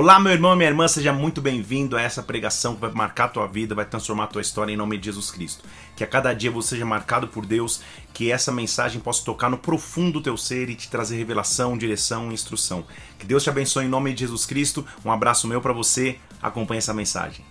Olá, 0.00 0.20
meu 0.20 0.30
irmão 0.30 0.52
e 0.52 0.56
minha 0.56 0.68
irmã, 0.68 0.86
seja 0.86 1.12
muito 1.12 1.40
bem-vindo 1.40 1.96
a 1.96 2.00
essa 2.00 2.22
pregação 2.22 2.76
que 2.76 2.80
vai 2.82 2.92
marcar 2.92 3.24
a 3.24 3.28
tua 3.30 3.48
vida, 3.48 3.74
vai 3.74 3.84
transformar 3.84 4.24
a 4.24 4.26
tua 4.28 4.40
história 4.40 4.72
em 4.72 4.76
nome 4.76 4.96
de 4.96 5.06
Jesus 5.06 5.28
Cristo. 5.28 5.64
Que 5.96 6.04
a 6.04 6.06
cada 6.06 6.32
dia 6.32 6.52
você 6.52 6.68
seja 6.68 6.86
marcado 6.86 7.26
por 7.26 7.44
Deus, 7.44 7.80
que 8.14 8.30
essa 8.30 8.52
mensagem 8.52 9.00
possa 9.00 9.24
tocar 9.24 9.50
no 9.50 9.58
profundo 9.58 10.12
do 10.12 10.22
teu 10.22 10.36
ser 10.36 10.70
e 10.70 10.76
te 10.76 10.88
trazer 10.88 11.16
revelação, 11.16 11.76
direção 11.76 12.30
e 12.30 12.34
instrução. 12.34 12.86
Que 13.18 13.26
Deus 13.26 13.42
te 13.42 13.50
abençoe 13.50 13.86
em 13.86 13.88
nome 13.88 14.14
de 14.14 14.20
Jesus 14.20 14.46
Cristo. 14.46 14.86
Um 15.04 15.10
abraço 15.10 15.48
meu 15.48 15.60
para 15.60 15.72
você. 15.72 16.20
Acompanhe 16.40 16.78
essa 16.78 16.94
mensagem. 16.94 17.44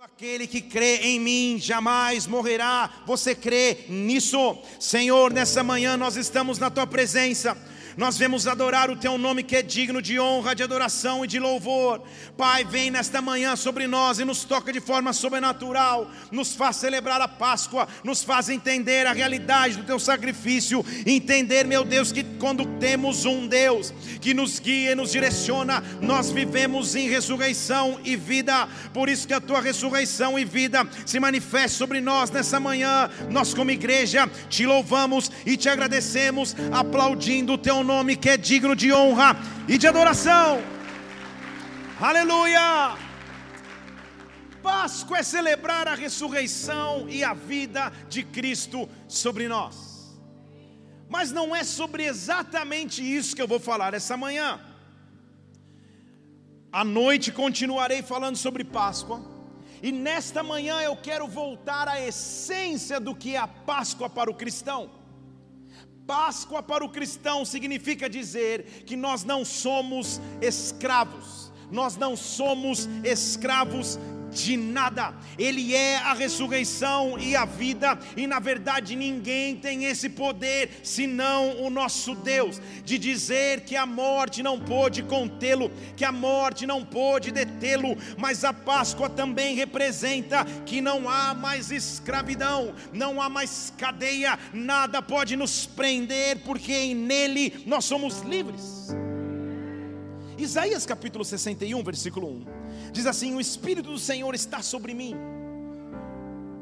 Aquele 0.00 0.48
que 0.48 0.60
crê 0.60 0.96
em 1.02 1.20
mim 1.20 1.56
jamais 1.60 2.26
morrerá. 2.26 2.90
Você 3.06 3.32
crê 3.32 3.84
nisso? 3.88 4.58
Senhor, 4.80 5.32
nessa 5.32 5.62
manhã 5.62 5.96
nós 5.96 6.16
estamos 6.16 6.58
na 6.58 6.68
tua 6.68 6.84
presença 6.84 7.56
nós 7.96 8.18
vemos 8.18 8.46
adorar 8.46 8.90
o 8.90 8.96
teu 8.96 9.16
nome 9.16 9.42
que 9.42 9.56
é 9.56 9.62
digno 9.62 10.02
de 10.02 10.20
honra, 10.20 10.54
de 10.54 10.62
adoração 10.62 11.24
e 11.24 11.28
de 11.28 11.38
louvor. 11.38 12.02
Pai, 12.36 12.62
vem 12.62 12.90
nesta 12.90 13.22
manhã 13.22 13.56
sobre 13.56 13.86
nós 13.86 14.18
e 14.18 14.24
nos 14.24 14.44
toca 14.44 14.70
de 14.70 14.80
forma 14.80 15.14
sobrenatural, 15.14 16.10
nos 16.30 16.54
faz 16.54 16.76
celebrar 16.76 17.20
a 17.22 17.28
Páscoa, 17.28 17.88
nos 18.04 18.22
faz 18.22 18.50
entender 18.50 19.06
a 19.06 19.12
realidade 19.12 19.76
do 19.76 19.84
teu 19.84 19.98
sacrifício, 19.98 20.84
entender, 21.06 21.66
meu 21.66 21.84
Deus, 21.84 22.12
que 22.12 22.22
quando 22.38 22.66
temos 22.78 23.24
um 23.24 23.46
Deus 23.46 23.94
que 24.20 24.34
nos 24.34 24.60
guia 24.60 24.92
e 24.92 24.94
nos 24.94 25.12
direciona, 25.12 25.82
nós 26.02 26.30
vivemos 26.30 26.94
em 26.94 27.08
ressurreição 27.08 27.98
e 28.04 28.14
vida. 28.14 28.68
Por 28.92 29.08
isso 29.08 29.26
que 29.26 29.34
a 29.34 29.40
tua 29.40 29.60
ressurreição 29.60 30.38
e 30.38 30.44
vida 30.44 30.86
se 31.06 31.18
manifeste 31.18 31.78
sobre 31.78 32.02
nós 32.02 32.30
nessa 32.30 32.60
manhã. 32.60 33.08
Nós 33.30 33.54
como 33.54 33.70
igreja 33.70 34.28
te 34.50 34.66
louvamos 34.66 35.30
e 35.46 35.56
te 35.56 35.70
agradecemos, 35.70 36.54
aplaudindo 36.72 37.54
o 37.54 37.58
teu 37.58 37.76
nome 37.76 37.85
que 38.20 38.30
é 38.30 38.36
digno 38.36 38.74
de 38.74 38.92
honra 38.92 39.36
e 39.68 39.78
de 39.78 39.86
adoração. 39.86 40.62
Aleluia! 42.00 42.96
Páscoa 44.62 45.18
é 45.18 45.22
celebrar 45.22 45.86
a 45.86 45.94
ressurreição 45.94 47.08
e 47.08 47.22
a 47.22 47.32
vida 47.32 47.92
de 48.08 48.24
Cristo 48.24 48.88
sobre 49.06 49.46
nós. 49.46 50.18
Mas 51.08 51.30
não 51.30 51.54
é 51.54 51.62
sobre 51.62 52.04
exatamente 52.04 53.00
isso 53.00 53.36
que 53.36 53.40
eu 53.40 53.46
vou 53.46 53.60
falar 53.60 53.94
essa 53.94 54.16
manhã. 54.16 54.60
À 56.72 56.84
noite 56.84 57.30
continuarei 57.30 58.02
falando 58.02 58.36
sobre 58.36 58.64
Páscoa. 58.64 59.22
E 59.82 59.92
nesta 59.92 60.42
manhã 60.42 60.80
eu 60.80 60.96
quero 60.96 61.28
voltar 61.28 61.86
à 61.86 62.00
essência 62.00 62.98
do 62.98 63.14
que 63.14 63.36
é 63.36 63.38
a 63.38 63.46
Páscoa 63.46 64.10
para 64.10 64.30
o 64.30 64.34
cristão. 64.34 64.90
Páscoa 66.06 66.62
para 66.62 66.84
o 66.84 66.88
cristão 66.88 67.44
significa 67.44 68.08
dizer 68.08 68.84
que 68.86 68.96
nós 68.96 69.24
não 69.24 69.44
somos 69.44 70.20
escravos, 70.40 71.52
nós 71.70 71.96
não 71.96 72.16
somos 72.16 72.88
escravos 73.02 73.98
de 74.44 74.56
nada. 74.56 75.14
Ele 75.38 75.74
é 75.74 75.96
a 75.96 76.12
ressurreição 76.12 77.18
e 77.18 77.34
a 77.34 77.44
vida, 77.44 77.98
e 78.16 78.26
na 78.26 78.38
verdade 78.38 78.94
ninguém 78.94 79.56
tem 79.56 79.84
esse 79.84 80.10
poder 80.10 80.80
senão 80.82 81.62
o 81.62 81.70
nosso 81.70 82.14
Deus, 82.14 82.60
de 82.84 82.98
dizer 82.98 83.60
que 83.60 83.76
a 83.76 83.86
morte 83.86 84.42
não 84.42 84.60
pôde 84.60 85.02
contê-lo, 85.02 85.70
que 85.96 86.04
a 86.04 86.12
morte 86.12 86.66
não 86.66 86.84
pôde 86.84 87.30
detê-lo, 87.30 87.96
mas 88.18 88.44
a 88.44 88.52
Páscoa 88.52 89.08
também 89.08 89.54
representa 89.54 90.44
que 90.64 90.80
não 90.80 91.08
há 91.08 91.34
mais 91.34 91.70
escravidão, 91.70 92.74
não 92.92 93.20
há 93.20 93.28
mais 93.28 93.72
cadeia, 93.78 94.38
nada 94.52 95.00
pode 95.00 95.36
nos 95.36 95.66
prender, 95.66 96.40
porque 96.44 96.94
nele 96.94 97.62
nós 97.66 97.84
somos 97.84 98.20
livres. 98.20 99.05
Isaías 100.38 100.84
capítulo 100.84 101.24
61, 101.24 101.82
versículo 101.82 102.28
1 102.28 102.44
diz 102.92 103.06
assim: 103.06 103.34
O 103.34 103.40
Espírito 103.40 103.90
do 103.90 103.98
Senhor 103.98 104.34
está 104.34 104.62
sobre 104.62 104.92
mim 104.94 105.14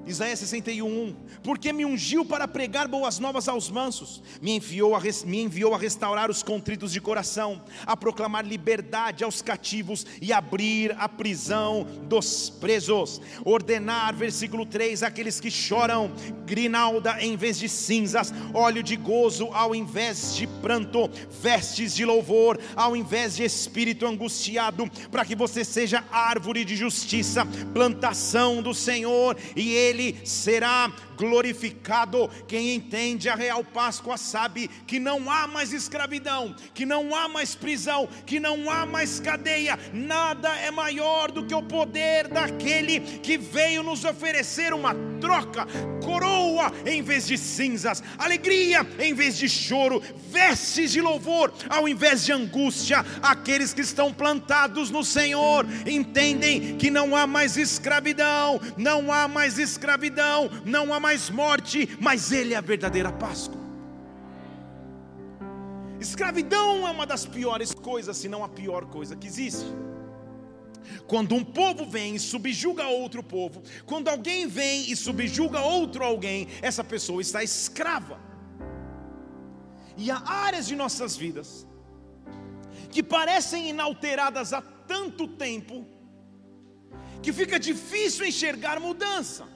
Isaías 0.06 0.38
61, 0.40 1.14
porque 1.42 1.72
me 1.72 1.84
ungiu 1.84 2.24
para 2.24 2.46
pregar 2.46 2.86
boas 2.86 3.18
novas 3.18 3.48
aos 3.48 3.70
mansos, 3.70 4.22
me 4.40 4.56
enviou, 4.56 4.94
a, 4.94 5.00
me 5.24 5.42
enviou 5.42 5.74
a 5.74 5.78
restaurar 5.78 6.30
os 6.30 6.42
contritos 6.42 6.92
de 6.92 7.00
coração, 7.00 7.62
a 7.86 7.96
proclamar 7.96 8.44
liberdade 8.44 9.24
aos 9.24 9.40
cativos 9.40 10.06
e 10.20 10.32
abrir 10.32 10.94
a 10.98 11.08
prisão 11.08 11.86
dos 12.08 12.50
presos, 12.50 13.20
ordenar, 13.44 14.14
versículo 14.14 14.66
3, 14.66 15.02
aqueles 15.02 15.40
que 15.40 15.50
choram, 15.50 16.12
grinalda 16.44 17.16
em 17.20 17.36
vez 17.36 17.58
de 17.58 17.68
cinzas, 17.68 18.32
óleo 18.52 18.82
de 18.82 18.96
gozo 18.96 19.48
ao 19.52 19.74
invés 19.74 20.36
de 20.36 20.46
pranto, 20.46 21.10
vestes 21.40 21.94
de 21.94 22.04
louvor 22.04 22.58
ao 22.76 22.94
invés 22.96 23.36
de 23.36 23.44
espírito 23.44 24.06
angustiado, 24.06 24.90
para 25.10 25.24
que 25.24 25.34
você 25.34 25.64
seja 25.64 26.04
árvore 26.10 26.64
de 26.64 26.76
justiça, 26.76 27.46
plantação 27.72 28.62
do 28.62 28.74
Senhor, 28.74 29.36
e 29.56 29.72
Ele 29.72 29.93
ele 29.94 30.16
será 30.24 30.92
glorificado. 31.16 32.28
Quem 32.48 32.74
entende 32.74 33.28
a 33.28 33.34
real 33.34 33.64
Páscoa 33.64 34.18
sabe 34.18 34.68
que 34.86 34.98
não 34.98 35.30
há 35.30 35.46
mais 35.46 35.72
escravidão, 35.72 36.54
que 36.74 36.84
não 36.84 37.14
há 37.14 37.28
mais 37.28 37.54
prisão, 37.54 38.08
que 38.26 38.40
não 38.40 38.68
há 38.68 38.84
mais 38.84 39.20
cadeia. 39.20 39.78
Nada 39.92 40.54
é 40.56 40.70
maior 40.70 41.30
do 41.30 41.46
que 41.46 41.54
o 41.54 41.62
poder 41.62 42.28
daquele 42.28 43.00
que 43.00 43.38
veio 43.38 43.82
nos 43.82 44.04
oferecer 44.04 44.74
uma 44.74 44.94
troca, 45.20 45.66
coroa 46.02 46.72
em 46.84 47.00
vez 47.00 47.26
de 47.26 47.38
cinzas, 47.38 48.02
alegria 48.18 48.86
em 48.98 49.14
vez 49.14 49.38
de 49.38 49.48
choro, 49.48 50.02
vestes 50.30 50.90
de 50.90 51.00
louvor 51.00 51.52
ao 51.70 51.88
invés 51.88 52.24
de 52.24 52.32
angústia. 52.32 53.04
Aqueles 53.22 53.72
que 53.72 53.80
estão 53.80 54.12
plantados 54.12 54.90
no 54.90 55.04
Senhor 55.04 55.64
entendem 55.86 56.76
que 56.76 56.90
não 56.90 57.14
há 57.14 57.26
mais 57.26 57.56
escravidão, 57.56 58.60
não 58.76 59.12
há 59.12 59.28
mais 59.28 59.58
escravidão, 59.58 59.83
não 60.64 60.92
há 60.92 61.00
mais 61.00 61.30
morte, 61.30 61.96
mas 62.00 62.32
Ele 62.32 62.54
é 62.54 62.56
a 62.56 62.60
verdadeira 62.60 63.12
Páscoa. 63.12 63.64
Escravidão 66.00 66.86
é 66.86 66.90
uma 66.90 67.06
das 67.06 67.24
piores 67.24 67.72
coisas, 67.72 68.16
se 68.16 68.28
não 68.28 68.44
a 68.44 68.48
pior 68.48 68.86
coisa 68.86 69.16
que 69.16 69.26
existe. 69.26 69.64
Quando 71.06 71.34
um 71.34 71.44
povo 71.44 71.86
vem 71.86 72.16
e 72.16 72.20
subjuga 72.20 72.86
outro 72.86 73.22
povo, 73.22 73.62
quando 73.86 74.08
alguém 74.08 74.46
vem 74.46 74.90
e 74.90 74.96
subjuga 74.96 75.60
outro 75.60 76.04
alguém, 76.04 76.48
essa 76.60 76.84
pessoa 76.84 77.22
está 77.22 77.42
escrava. 77.42 78.18
E 79.96 80.10
há 80.10 80.22
áreas 80.26 80.66
de 80.66 80.76
nossas 80.76 81.16
vidas 81.16 81.66
que 82.90 83.02
parecem 83.02 83.70
inalteradas 83.70 84.52
há 84.52 84.60
tanto 84.60 85.26
tempo, 85.26 85.86
que 87.22 87.32
fica 87.32 87.58
difícil 87.58 88.26
enxergar 88.26 88.78
mudança. 88.78 89.53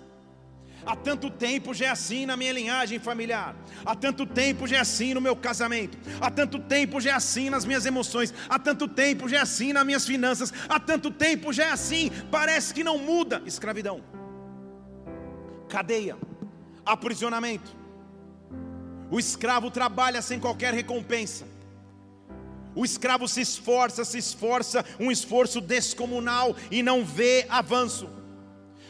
Há 0.89 0.97
tanto 0.97 1.29
tempo 1.29 1.75
já 1.75 1.85
é 1.85 1.89
assim 1.91 2.25
na 2.25 2.35
minha 2.35 2.51
linhagem 2.51 2.99
familiar. 2.99 3.55
Há 3.85 3.95
tanto 3.95 4.25
tempo 4.25 4.67
já 4.67 4.79
é 4.79 4.81
assim 4.81 5.13
no 5.13 5.21
meu 5.21 5.37
casamento. 5.37 5.99
Há 6.19 6.31
tanto 6.31 6.59
tempo 6.59 6.99
já 6.99 7.11
é 7.11 7.13
assim 7.13 7.51
nas 7.51 7.67
minhas 7.67 7.85
emoções. 7.85 8.33
Há 8.49 8.59
tanto 8.59 8.89
tempo 8.89 9.29
já 9.29 9.37
é 9.37 9.41
assim 9.41 9.75
nas 9.75 9.85
minhas 9.85 10.07
finanças. 10.07 10.51
Há 10.67 10.81
tanto 10.81 11.11
tempo 11.11 11.53
já 11.53 11.67
é 11.67 11.71
assim. 11.73 12.11
Parece 12.31 12.73
que 12.73 12.83
não 12.83 12.97
muda. 12.97 13.43
Escravidão, 13.45 14.03
cadeia, 15.69 16.17
aprisionamento. 16.87 17.77
O 19.11 19.21
escravo 19.21 19.71
trabalha 19.71 20.23
sem 20.23 20.41
qualquer 20.41 20.73
recompensa. 20.73 21.47
O 22.75 22.83
escravo 22.83 23.29
se 23.29 23.43
esforça, 23.43 24.07
se 24.07 24.17
esforça, 24.17 24.83
um 24.99 25.11
esforço 25.11 25.61
descomunal 25.61 26.57
e 26.71 26.83
não 26.83 27.05
vê 27.05 27.45
avanço. 27.51 28.09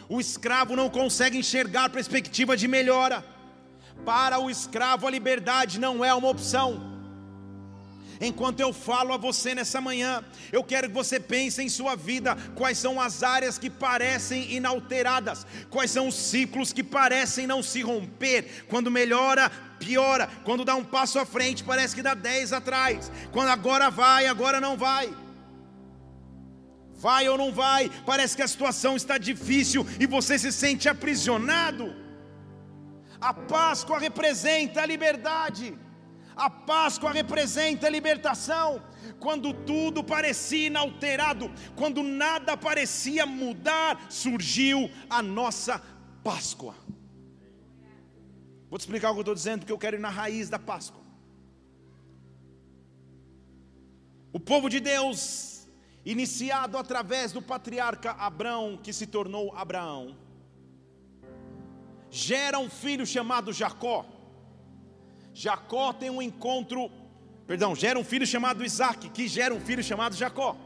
O 0.09 0.21
escravo 0.21 0.75
não 0.75 0.89
consegue 0.89 1.37
enxergar 1.37 1.91
perspectiva 1.91 2.57
de 2.57 2.67
melhora. 2.67 3.25
Para 4.05 4.39
o 4.39 4.51
escravo, 4.51 5.07
a 5.07 5.11
liberdade 5.11 5.79
não 5.79 6.05
é 6.05 6.15
uma 6.15 6.29
opção. 6.29 6.89
Enquanto 8.21 8.59
eu 8.61 8.73
falo 8.73 9.13
a 9.13 9.17
você 9.17 9.55
nessa 9.55 9.81
manhã, 9.81 10.25
eu 10.51 10.65
quero 10.65 10.89
que 10.89 10.95
você 10.95 11.21
pense 11.21 11.63
em 11.63 11.69
sua 11.69 11.95
vida 11.95 12.37
quais 12.57 12.79
são 12.79 13.01
as 13.01 13.23
áreas 13.23 13.59
que 13.59 13.71
parecem 13.71 14.53
inalteradas, 14.53 15.47
quais 15.71 15.91
são 15.91 16.09
os 16.09 16.17
ciclos 16.17 16.73
que 16.73 16.83
parecem 16.83 17.47
não 17.47 17.63
se 17.63 17.81
romper. 17.81 18.65
Quando 18.69 18.91
melhora, 18.91 19.51
piora. 19.79 20.29
Quando 20.43 20.65
dá 20.65 20.75
um 20.75 20.85
passo 20.85 21.19
à 21.19 21.25
frente, 21.25 21.63
parece 21.63 21.95
que 21.95 22.03
dá 22.03 22.15
dez 22.15 22.53
atrás. 22.53 23.11
Quando 23.31 23.49
agora 23.49 23.91
vai, 23.91 24.27
agora 24.27 24.61
não 24.61 24.77
vai. 24.77 25.15
Vai 26.99 27.29
ou 27.29 27.39
não 27.39 27.53
vai? 27.53 27.89
Parece 28.05 28.37
que 28.37 28.43
a 28.43 28.49
situação 28.49 28.97
está 28.97 29.17
difícil 29.19 29.87
e 30.01 30.07
você 30.07 30.39
se 30.39 30.51
sente 30.51 30.89
aprisionado. 30.89 31.95
A 33.21 33.33
Páscoa 33.33 33.99
representa 33.99 34.83
a 34.83 34.87
liberdade. 34.87 35.79
A 36.37 36.49
Páscoa 36.51 37.13
representa 37.13 37.87
a 37.87 37.91
libertação. 37.91 38.83
Quando 39.19 39.53
tudo 39.53 40.03
parecia 40.05 40.67
inalterado, 40.67 41.51
quando 41.75 42.03
nada 42.03 42.57
parecia 42.57 43.25
mudar, 43.27 44.07
surgiu 44.09 44.91
a 45.09 45.23
nossa 45.23 45.83
Páscoa. 46.23 46.75
Vou 48.69 48.79
te 48.79 48.83
explicar 48.83 49.11
o 49.11 49.15
que 49.15 49.19
eu 49.19 49.23
estou 49.23 49.35
dizendo, 49.35 49.61
porque 49.61 49.73
eu 49.73 49.79
quero 49.79 49.97
ir 49.97 50.01
na 50.01 50.11
raiz 50.11 50.49
da 50.49 50.59
Páscoa. 50.59 51.03
O 54.33 54.39
povo 54.39 54.69
de 54.69 54.79
Deus, 54.79 55.58
iniciado 56.11 56.79
através 56.79 57.33
do 57.33 57.43
patriarca 57.43 58.13
Abraão, 58.13 58.79
que 58.83 58.95
se 58.95 59.07
tornou 59.07 59.55
Abraão, 59.55 60.17
gera 62.11 62.59
um 62.59 62.71
filho 62.71 63.07
chamado 63.07 63.53
Jacó. 63.53 64.07
Jacó 65.35 65.93
tem 65.93 66.09
um 66.09 66.23
encontro, 66.23 66.91
perdão, 67.47 67.77
gera 67.77 67.99
um 67.99 68.05
filho 68.05 68.27
chamado 68.27 68.65
Isaac, 68.65 69.11
que 69.11 69.29
gera 69.29 69.55
um 69.55 69.61
filho 69.61 69.83
chamado 69.83 70.17
Jacó. 70.17 70.57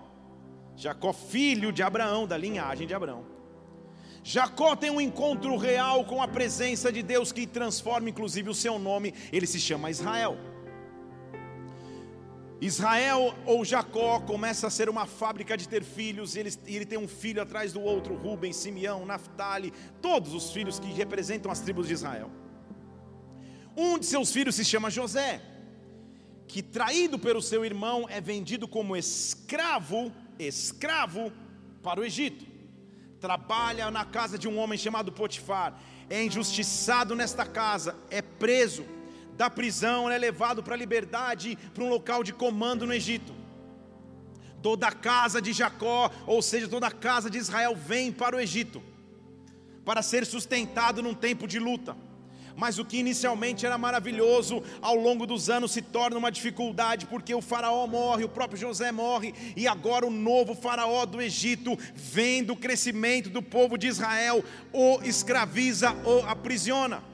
Jacó, 0.77 1.13
filho 1.13 1.73
de 1.73 1.83
Abraão, 1.83 2.25
da 2.25 2.39
linhagem 2.39 2.87
de 2.87 2.95
Abraão. 2.95 3.27
Jacó 4.23 4.77
tem 4.77 4.91
um 4.91 5.01
encontro 5.01 5.57
real 5.57 6.05
com 6.05 6.23
a 6.23 6.29
presença 6.29 6.93
de 6.93 7.03
Deus 7.03 7.33
que 7.33 7.49
transforma 7.49 8.09
inclusive 8.09 8.49
o 8.49 8.55
seu 8.55 8.79
nome, 8.79 9.13
ele 9.33 9.49
se 9.49 9.59
chama 9.59 9.91
Israel. 9.91 10.39
Israel 12.65 13.35
ou 13.45 13.65
Jacó 13.65 14.21
começa 14.21 14.69
a 14.69 14.71
ser 14.71 14.89
uma 14.89 15.05
fábrica 15.05 15.57
de 15.57 15.69
ter 15.69 15.83
filhos, 15.83 16.37
e 16.37 16.39
ele, 16.39 16.53
ele 16.65 16.87
tem 16.87 16.97
um 16.97 17.09
filho 17.09 17.43
atrás 17.43 17.73
do 17.73 17.83
outro, 17.83 18.15
Rubem, 18.15 18.53
Simeão, 18.53 19.05
Naphtali, 19.05 19.73
todos 20.01 20.33
os 20.33 20.53
filhos 20.53 20.79
que 20.79 20.87
representam 20.93 21.51
as 21.51 21.59
tribos 21.59 21.89
de 21.89 21.95
Israel. 21.95 22.31
Um 23.77 23.99
de 23.99 24.07
seus 24.07 24.31
filhos 24.31 24.55
se 24.55 24.65
chama 24.65 24.91
José, 24.91 25.43
que 26.47 26.63
traído 26.63 27.19
pelo 27.19 27.43
seu 27.43 27.65
irmão 27.65 28.07
é 28.09 28.21
vendido 28.21 28.69
como 28.69 28.97
escravo, 28.97 30.13
escravo 30.39 31.33
para 31.83 31.99
o 31.99 32.05
Egito. 32.05 32.47
Trabalha 33.19 33.91
na 33.91 34.05
casa 34.05 34.39
de 34.39 34.47
um 34.47 34.57
homem 34.57 34.79
chamado 34.79 35.11
Potifar, 35.11 35.81
é 36.09 36.23
injustiçado 36.23 37.17
nesta 37.17 37.45
casa, 37.45 37.97
é 38.09 38.23
preso 38.23 38.85
da 39.37 39.49
prisão, 39.49 40.11
é 40.11 40.19
levado 40.19 40.63
para 40.63 40.75
a 40.75 40.79
liberdade, 40.79 41.59
para 41.75 41.85
um 41.85 41.89
local 41.89 42.23
de 42.23 42.33
comando 42.33 42.87
no 42.87 42.95
Egito. 42.95 43.35
Toda 44.63 44.89
a 44.89 44.93
casa 44.93 45.43
de 45.43 45.53
Jacó, 45.53 46.11
ou 46.27 46.41
seja, 46.41 46.69
toda 46.69 46.87
a 46.87 46.93
casa 46.93 47.29
de 47.29 47.39
Israel, 47.39 47.75
vem 47.75 48.13
para 48.13 48.37
o 48.37 48.41
Egito, 48.41 48.83
para 49.85 50.03
ser 50.03 50.25
sustentado 50.25 51.03
num 51.03 51.15
tempo 51.15 51.49
de 51.49 51.59
luta. 51.59 51.97
Mas 52.55 52.79
o 52.79 52.85
que 52.85 52.99
inicialmente 52.99 53.65
era 53.65 53.79
maravilhoso, 53.79 54.63
ao 54.83 54.95
longo 54.95 55.27
dos 55.27 55.49
anos 55.49 55.73
se 55.73 55.81
torna 55.81 56.19
uma 56.19 56.31
dificuldade, 56.31 57.07
porque 57.07 57.35
o 57.35 57.41
Faraó 57.41 57.87
morre, 57.87 58.25
o 58.25 58.29
próprio 58.29 58.61
José 58.61 58.93
morre, 58.93 59.35
e 59.57 59.67
agora 59.67 60.07
o 60.07 60.11
novo 60.11 60.55
Faraó 60.55 61.07
do 61.07 61.21
Egito, 61.21 61.77
vendo 61.95 62.53
o 62.53 62.57
crescimento 62.57 63.31
do 63.31 63.43
povo 63.43 63.79
de 63.79 63.89
Israel, 63.89 64.45
o 64.71 65.01
escraviza 65.03 65.97
ou 66.05 66.25
aprisiona 66.27 67.12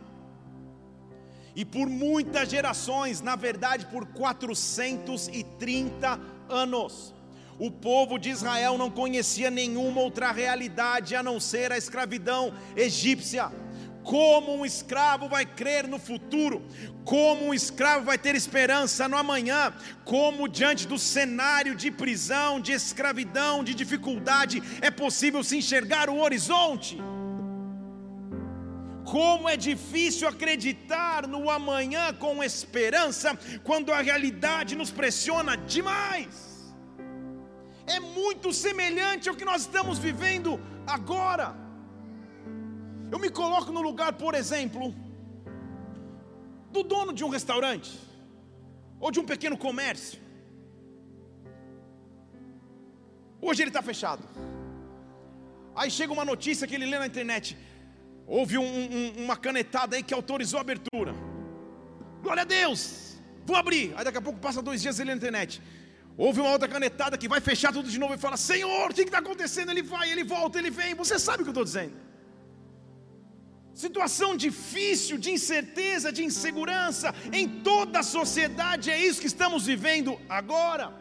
e 1.59 1.65
por 1.65 1.89
muitas 1.89 2.49
gerações, 2.49 3.21
na 3.21 3.35
verdade 3.35 3.87
por 3.87 4.07
430 4.07 6.21
anos. 6.49 7.13
O 7.59 7.69
povo 7.69 8.17
de 8.17 8.31
Israel 8.31 8.79
não 8.79 8.89
conhecia 8.89 9.51
nenhuma 9.51 10.01
outra 10.01 10.31
realidade 10.31 11.17
a 11.17 11.23
não 11.23 11.41
ser 11.41 11.73
a 11.73 11.77
escravidão 11.77 12.55
egípcia. 12.77 13.51
Como 14.05 14.55
um 14.55 14.65
escravo 14.65 15.29
vai 15.29 15.45
crer 15.45 15.89
no 15.89 15.99
futuro? 15.99 16.63
Como 17.05 17.47
um 17.47 17.53
escravo 17.53 18.05
vai 18.05 18.17
ter 18.17 18.37
esperança 18.37 19.09
no 19.09 19.17
amanhã? 19.17 19.75
Como 20.05 20.47
diante 20.47 20.87
do 20.87 20.97
cenário 20.97 21.75
de 21.75 21.91
prisão, 21.91 22.61
de 22.61 22.71
escravidão, 22.71 23.65
de 23.65 23.75
dificuldade, 23.75 24.63
é 24.81 24.93
possível 24.93 25.43
se 25.43 25.57
enxergar 25.57 26.09
o 26.09 26.21
horizonte? 26.21 26.97
Como 29.11 29.49
é 29.49 29.57
difícil 29.57 30.29
acreditar 30.29 31.27
no 31.35 31.49
amanhã 31.49 32.13
com 32.13 32.45
esperança, 32.45 33.31
quando 33.69 33.91
a 33.91 34.01
realidade 34.09 34.75
nos 34.81 34.91
pressiona 34.91 35.57
demais. 35.57 36.35
É 37.87 37.99
muito 37.99 38.53
semelhante 38.53 39.29
ao 39.29 39.37
que 39.39 39.47
nós 39.51 39.63
estamos 39.63 39.99
vivendo 39.99 40.61
agora. 40.87 41.49
Eu 43.11 43.19
me 43.19 43.31
coloco 43.31 43.73
no 43.77 43.83
lugar, 43.89 44.13
por 44.25 44.35
exemplo, 44.35 44.95
do 46.71 46.83
dono 46.83 47.15
de 47.19 47.25
um 47.25 47.31
restaurante, 47.31 47.93
ou 49.01 49.11
de 49.11 49.21
um 49.21 49.25
pequeno 49.33 49.57
comércio. 49.57 50.21
Hoje 53.41 53.63
ele 53.63 53.71
está 53.71 53.81
fechado. 53.81 54.25
Aí 55.75 55.91
chega 55.91 56.13
uma 56.13 56.27
notícia 56.33 56.67
que 56.67 56.75
ele 56.75 56.91
lê 56.93 56.99
na 56.99 57.07
internet: 57.07 57.57
Houve 58.29 58.59
um, 58.59 58.65
um, 58.65 59.25
uma 59.25 59.37
canetada 59.37 59.97
aí 59.97 60.03
que 60.03 60.13
autorizou 60.13 60.59
a 60.59 60.61
abertura. 60.61 61.15
Glória 62.23 62.43
a 62.43 62.45
Deus! 62.45 62.83
Vou 63.47 63.57
abrir. 63.57 63.95
Aí 63.97 64.05
daqui 64.05 64.19
a 64.19 64.27
pouco 64.29 64.39
passa 64.39 64.61
dois 64.61 64.83
dias 64.83 65.01
ele 65.01 65.11
na 65.11 65.17
internet. 65.17 65.63
Houve 66.25 66.41
uma 66.41 66.51
outra 66.51 66.69
canetada 66.69 67.17
que 67.17 67.29
vai 67.35 67.41
fechar 67.41 67.73
tudo 67.73 67.89
de 67.89 67.99
novo 67.99 68.13
e 68.13 68.19
fala: 68.19 68.37
Senhor, 68.37 68.91
o 68.91 68.95
que 68.95 69.01
está 69.03 69.21
acontecendo? 69.25 69.71
Ele 69.71 69.83
vai, 69.83 70.11
ele 70.13 70.25
volta, 70.25 70.59
ele 70.59 70.71
vem. 70.71 70.95
Você 70.95 71.19
sabe 71.19 71.41
o 71.41 71.45
que 71.45 71.49
eu 71.49 71.57
estou 71.57 71.65
dizendo. 71.65 71.95
Situação 73.73 74.37
difícil, 74.37 75.17
de 75.17 75.31
incerteza, 75.31 76.13
de 76.13 76.23
insegurança 76.25 77.15
em 77.33 77.49
toda 77.71 78.01
a 78.01 78.03
sociedade, 78.03 78.91
é 78.91 78.99
isso 79.09 79.21
que 79.21 79.29
estamos 79.29 79.65
vivendo 79.65 80.21
agora 80.29 80.93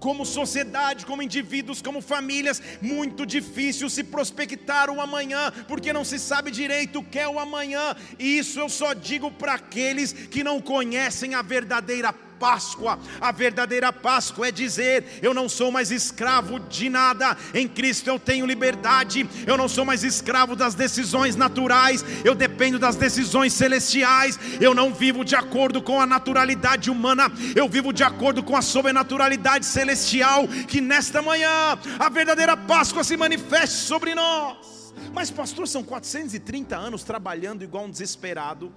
como 0.00 0.24
sociedade, 0.24 1.06
como 1.06 1.22
indivíduos, 1.22 1.82
como 1.82 2.00
famílias, 2.00 2.60
muito 2.80 3.24
difícil 3.26 3.88
se 3.88 4.02
prospectar 4.02 4.90
o 4.90 5.00
amanhã, 5.00 5.52
porque 5.68 5.92
não 5.92 6.04
se 6.04 6.18
sabe 6.18 6.50
direito 6.50 6.98
o 6.98 7.04
que 7.04 7.18
é 7.18 7.28
o 7.28 7.38
amanhã, 7.38 7.94
e 8.18 8.38
isso 8.38 8.58
eu 8.58 8.68
só 8.68 8.94
digo 8.94 9.30
para 9.30 9.54
aqueles 9.54 10.12
que 10.12 10.42
não 10.42 10.60
conhecem 10.60 11.34
a 11.34 11.42
verdadeira 11.42 12.12
Páscoa. 12.40 12.98
A 13.20 13.30
verdadeira 13.30 13.92
Páscoa 13.92 14.48
é 14.48 14.50
dizer: 14.50 15.20
eu 15.20 15.34
não 15.34 15.46
sou 15.46 15.70
mais 15.70 15.90
escravo 15.90 16.58
de 16.58 16.88
nada, 16.88 17.36
em 17.52 17.68
Cristo 17.68 18.08
eu 18.08 18.18
tenho 18.18 18.46
liberdade, 18.46 19.28
eu 19.46 19.58
não 19.58 19.68
sou 19.68 19.84
mais 19.84 20.02
escravo 20.02 20.56
das 20.56 20.74
decisões 20.74 21.36
naturais, 21.36 22.02
eu 22.24 22.34
dependo 22.34 22.78
das 22.78 22.96
decisões 22.96 23.52
celestiais, 23.52 24.38
eu 24.58 24.74
não 24.74 24.94
vivo 24.94 25.22
de 25.22 25.36
acordo 25.36 25.82
com 25.82 26.00
a 26.00 26.06
naturalidade 26.06 26.90
humana, 26.90 27.30
eu 27.54 27.68
vivo 27.68 27.92
de 27.92 28.02
acordo 28.02 28.42
com 28.42 28.56
a 28.56 28.62
sobrenaturalidade 28.62 29.66
celestial, 29.66 30.48
que 30.66 30.80
nesta 30.80 31.20
manhã 31.20 31.78
a 31.98 32.08
verdadeira 32.08 32.56
Páscoa 32.56 33.04
se 33.04 33.16
manifeste 33.18 33.76
sobre 33.76 34.14
nós. 34.14 34.94
Mas, 35.12 35.30
pastor, 35.30 35.68
são 35.68 35.82
430 35.82 36.76
anos 36.76 37.02
trabalhando 37.02 37.62
igual 37.62 37.84
um 37.84 37.90
desesperado 37.90 38.72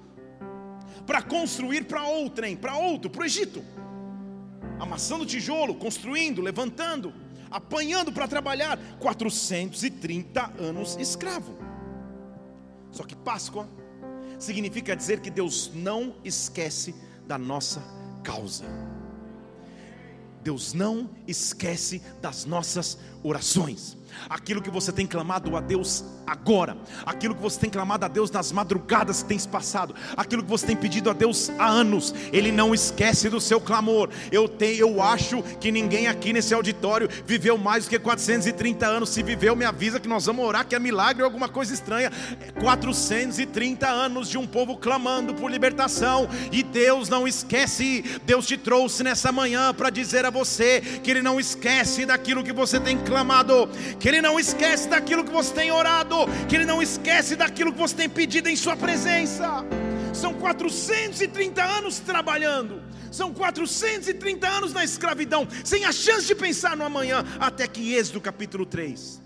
para 1.06 1.22
construir 1.22 1.86
para 1.86 2.06
outrem, 2.06 2.56
para 2.56 2.78
outro, 2.78 3.10
para 3.10 3.22
o 3.22 3.26
Egito. 3.26 3.64
Amassando 4.80 5.26
tijolo, 5.26 5.76
construindo, 5.76 6.42
levantando, 6.42 7.14
apanhando 7.50 8.12
para 8.12 8.28
trabalhar. 8.28 8.78
430 9.00 10.54
anos 10.60 10.98
escravo. 11.00 11.58
Só 12.92 13.04
que 13.04 13.16
Páscoa 13.16 13.68
significa 14.40 14.96
dizer 14.96 15.20
que 15.20 15.30
Deus 15.30 15.72
não 15.74 16.16
esquece 16.24 16.94
da 17.28 17.38
nossa 17.38 17.82
causa. 18.24 18.66
Deus 20.44 20.74
não 20.74 21.10
esquece 21.26 22.02
das 22.22 22.46
nossas 22.46 22.98
orações 23.24 23.98
aquilo 24.30 24.62
que 24.62 24.70
você 24.70 24.92
tem 24.92 25.06
clamado 25.06 25.56
a 25.56 25.62
Deus 25.62 26.04
agora, 26.26 26.78
aquilo 27.06 27.36
que 27.36 27.42
você 27.42 27.60
tem 27.60 27.70
clamado 27.70 28.06
a 28.06 28.08
Deus 28.08 28.32
nas 28.32 28.52
madrugadas 28.52 29.24
que 29.24 29.30
tens 29.30 29.46
passado, 29.46 29.94
aquilo 30.16 30.44
que 30.44 30.50
você 30.50 30.66
tem 30.66 30.76
pedido 30.76 31.10
a 31.10 31.14
Deus 31.14 31.50
há 31.58 31.68
anos, 31.68 32.14
Ele 32.32 32.52
não 32.52 32.74
esquece 32.74 33.30
do 33.30 33.42
seu 33.42 33.60
clamor. 33.60 34.10
Eu 34.32 34.48
tenho, 34.48 34.78
eu 34.78 35.02
acho 35.02 35.42
que 35.60 35.72
ninguém 35.72 36.08
aqui 36.08 36.34
nesse 36.34 36.54
auditório 36.54 37.10
viveu 37.26 37.58
mais 37.58 37.86
do 37.86 37.90
que 37.90 38.00
430 38.00 38.86
anos. 38.86 39.10
Se 39.10 39.24
viveu, 39.24 39.56
me 39.56 39.66
avisa 39.66 40.00
que 40.00 40.08
nós 40.08 40.26
vamos 40.26 40.46
orar 40.46 40.66
que 40.66 40.76
é 40.76 40.80
milagre 40.80 41.22
ou 41.22 41.26
alguma 41.26 41.50
coisa 41.50 41.74
estranha. 41.74 42.12
430 42.60 43.88
anos 43.88 44.30
de 44.30 44.38
um 44.38 44.48
povo 44.48 44.78
clamando 44.78 45.34
por 45.34 45.50
libertação 45.52 46.28
e 46.52 46.64
Deus 46.64 47.10
não 47.10 47.28
esquece. 47.28 48.04
Deus 48.26 48.48
te 48.48 48.58
trouxe 48.58 49.04
nessa 49.04 49.32
manhã 49.32 49.74
para 49.74 49.90
dizer 49.90 50.26
a 50.26 50.30
você 50.30 50.82
que 51.04 51.12
Ele 51.12 51.22
não 51.22 51.40
esquece 51.40 52.06
daquilo 52.06 52.44
que 52.44 52.54
você 52.54 52.80
tem 52.80 52.98
clamado 52.98 53.70
que 54.04 54.10
Ele 54.10 54.22
não 54.22 54.38
esquece 54.38 54.90
daquilo 54.90 55.24
que 55.24 55.32
você 55.32 55.54
tem 55.54 55.72
orado, 55.72 56.18
que 56.50 56.58
Ele 56.58 56.66
não 56.66 56.82
esquece 56.82 57.38
daquilo 57.38 57.72
que 57.72 57.80
você 57.80 57.96
tem 57.96 58.10
pedido 58.10 58.50
em 58.50 58.56
Sua 58.58 58.76
presença. 58.76 59.64
São 60.14 60.34
430 60.34 61.64
anos 61.64 62.00
trabalhando, 62.00 62.84
são 63.10 63.34
430 63.34 64.46
anos 64.46 64.74
na 64.74 64.84
escravidão, 64.84 65.48
sem 65.64 65.86
a 65.86 65.94
chance 65.94 66.28
de 66.28 66.36
pensar 66.36 66.76
no 66.76 66.84
amanhã, 66.84 67.24
até 67.40 67.66
que 67.66 67.94
Êxodo 67.94 68.20
capítulo 68.20 68.66
3, 68.66 69.22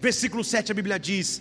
versículo 0.00 0.42
7, 0.42 0.72
a 0.72 0.74
Bíblia 0.74 0.98
diz: 0.98 1.40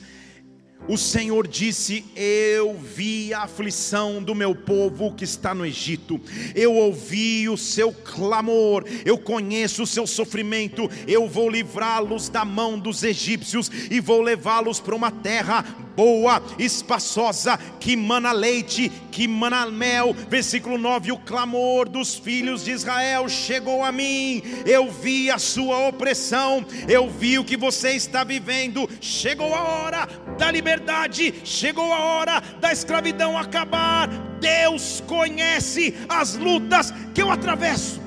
o 0.88 0.98
Senhor 0.98 1.48
disse: 1.48 2.06
Eu 2.16 2.78
vi 2.78 3.34
a 3.34 3.44
aflição 3.44 4.22
do 4.22 4.36
meu 4.36 4.56
povo 4.56 5.14
que 5.14 5.24
está 5.24 5.54
no 5.54 5.66
Egito, 5.66 6.20
eu 6.56 6.74
ouvi 6.74 7.48
o 7.50 7.58
seu 7.58 7.92
clamor, 7.92 8.84
eu 9.06 9.18
conheço 9.18 9.84
o 9.84 9.88
seu 9.88 10.08
sofrimento, 10.08 10.90
eu 11.08 11.28
vou 11.28 11.50
livrá-los 11.50 12.30
da 12.30 12.44
mão 12.44 12.80
dos 12.80 13.04
egípcios 13.04 13.72
e 13.90 14.00
vou 14.00 14.22
levá-los 14.22 14.80
para 14.80 14.96
uma 14.96 15.12
terra 15.12 15.66
boa, 15.98 16.44
espaçosa, 16.60 17.58
que 17.80 17.98
mana 17.98 18.32
leite, 18.32 18.92
que 19.12 19.28
mana 19.28 19.66
mel. 19.66 20.14
Versículo 20.30 20.78
9: 20.78 21.12
O 21.12 21.18
clamor 21.18 21.90
dos 21.90 22.14
filhos 22.14 22.64
de 22.64 22.72
Israel 22.72 23.28
chegou 23.28 23.84
a 23.84 23.92
mim, 23.92 24.44
eu 24.64 24.92
vi 24.92 25.32
a 25.32 25.40
sua 25.40 25.88
opressão, 25.88 26.64
eu 26.88 27.10
vi 27.10 27.40
o 27.40 27.44
que 27.44 27.58
você 27.58 27.94
está 27.94 28.24
vivendo. 28.24 28.88
Chegou 29.02 29.56
a 29.56 29.64
hora 29.64 30.08
da 30.38 30.52
liberdade, 30.52 31.34
chegou 31.44 31.92
a 31.92 32.00
hora 32.00 32.44
da 32.62 32.72
escravidão 32.72 33.36
acabar. 33.36 34.08
Deus 34.40 35.04
conhece 35.08 35.96
as 36.08 36.36
lutas 36.36 36.94
que 37.16 37.24
eu 37.24 37.32
atravesso. 37.32 38.07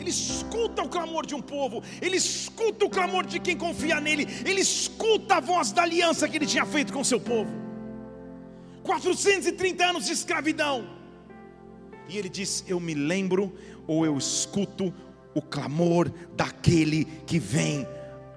Ele 0.00 0.08
escuta 0.08 0.82
o 0.82 0.88
clamor 0.88 1.26
de 1.26 1.34
um 1.34 1.42
povo, 1.42 1.82
ele 2.00 2.16
escuta 2.16 2.86
o 2.86 2.90
clamor 2.90 3.26
de 3.26 3.38
quem 3.38 3.54
confia 3.54 4.00
nele, 4.00 4.26
ele 4.46 4.62
escuta 4.62 5.36
a 5.36 5.40
voz 5.40 5.72
da 5.72 5.82
aliança 5.82 6.26
que 6.26 6.38
ele 6.38 6.46
tinha 6.46 6.64
feito 6.64 6.90
com 6.90 7.04
seu 7.04 7.20
povo. 7.20 7.50
430 8.82 9.84
anos 9.84 10.06
de 10.06 10.12
escravidão. 10.12 10.88
E 12.08 12.16
ele 12.16 12.30
diz: 12.30 12.64
Eu 12.66 12.80
me 12.80 12.94
lembro 12.94 13.54
ou 13.86 14.06
eu 14.06 14.16
escuto 14.16 14.92
o 15.34 15.42
clamor 15.42 16.10
daquele 16.34 17.04
que 17.26 17.38
vem 17.38 17.86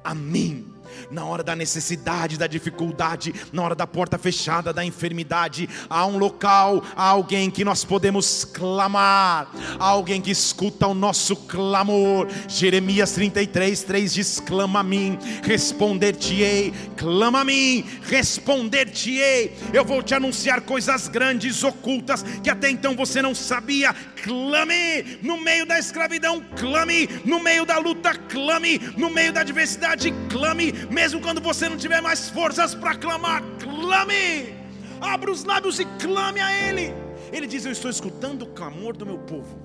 a 0.04 0.14
mim 0.14 0.73
na 1.10 1.26
hora 1.26 1.44
da 1.44 1.56
necessidade, 1.56 2.38
da 2.38 2.48
dificuldade, 2.48 3.34
na 3.52 3.64
hora 3.64 3.76
da 3.76 3.88
porta 3.88 4.18
fechada, 4.18 4.74
da 4.74 4.84
enfermidade, 4.84 5.70
há 5.90 6.06
um 6.06 6.18
local, 6.18 6.84
há 6.96 7.08
alguém 7.08 7.50
que 7.50 7.64
nós 7.64 7.84
podemos 7.84 8.44
clamar, 8.44 9.50
há 9.80 9.86
alguém 9.86 10.22
que 10.22 10.32
escuta 10.32 10.88
o 10.88 10.94
nosso 10.94 11.36
clamor. 11.36 12.28
Jeremias 12.48 13.12
33, 13.12 13.84
3 13.84 14.14
diz: 14.14 14.40
clama 14.40 14.80
a 14.80 14.84
mim, 14.84 15.18
responder-te-ei, 15.44 16.74
clama 16.98 17.42
a 17.42 17.46
mim, 17.46 17.86
responder-te-ei. 18.04 19.56
Eu 19.72 19.86
vou 19.86 20.02
te 20.02 20.14
anunciar 20.14 20.62
coisas 20.62 21.08
grandes, 21.08 21.64
ocultas, 21.64 22.24
que 22.44 22.50
até 22.50 22.70
então 22.70 22.96
você 22.96 23.22
não 23.22 23.36
sabia. 23.36 23.94
Clame 24.24 25.20
no 25.22 25.40
meio 25.42 25.66
da 25.66 25.78
escravidão, 25.78 26.42
clame 26.58 27.10
no 27.26 27.42
meio 27.42 27.66
da 27.66 27.78
luta, 27.78 28.14
clame 28.16 28.80
no 28.98 29.10
meio 29.10 29.34
da 29.34 29.42
adversidade, 29.42 30.14
clame 30.30 30.73
mesmo 30.90 31.22
quando 31.22 31.42
você 31.42 31.70
não 31.70 31.78
tiver 31.78 32.02
mais 32.02 32.30
forças 32.30 32.74
para 32.76 32.96
clamar, 32.96 33.42
clame, 33.60 34.54
abra 35.02 35.32
os 35.32 35.44
lábios 35.44 35.80
e 35.80 35.86
clame 36.00 36.40
a 36.40 36.68
Ele. 36.68 36.94
Ele 37.32 37.48
diz: 37.48 37.66
Eu 37.66 37.72
estou 37.72 37.90
escutando 37.90 38.44
o 38.44 38.48
clamor 38.48 38.96
do 38.96 39.06
meu 39.06 39.20
povo, 39.20 39.58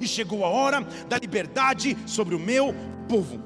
e 0.00 0.06
chegou 0.06 0.44
a 0.44 0.48
hora 0.48 0.80
da 1.08 1.18
liberdade 1.18 1.96
sobre 2.06 2.34
o 2.34 2.38
meu 2.38 2.74
povo. 3.08 3.42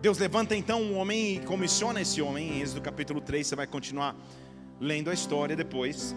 Deus 0.00 0.18
levanta 0.18 0.54
então 0.54 0.80
um 0.80 0.96
homem 0.96 1.36
e 1.36 1.40
comissiona 1.40 2.00
esse 2.00 2.22
homem, 2.22 2.52
em 2.52 2.60
Êxodo 2.60 2.80
capítulo 2.80 3.20
3, 3.20 3.44
você 3.46 3.56
vai 3.56 3.66
continuar 3.66 4.14
lendo 4.80 5.10
a 5.10 5.14
história 5.14 5.56
depois. 5.56 6.14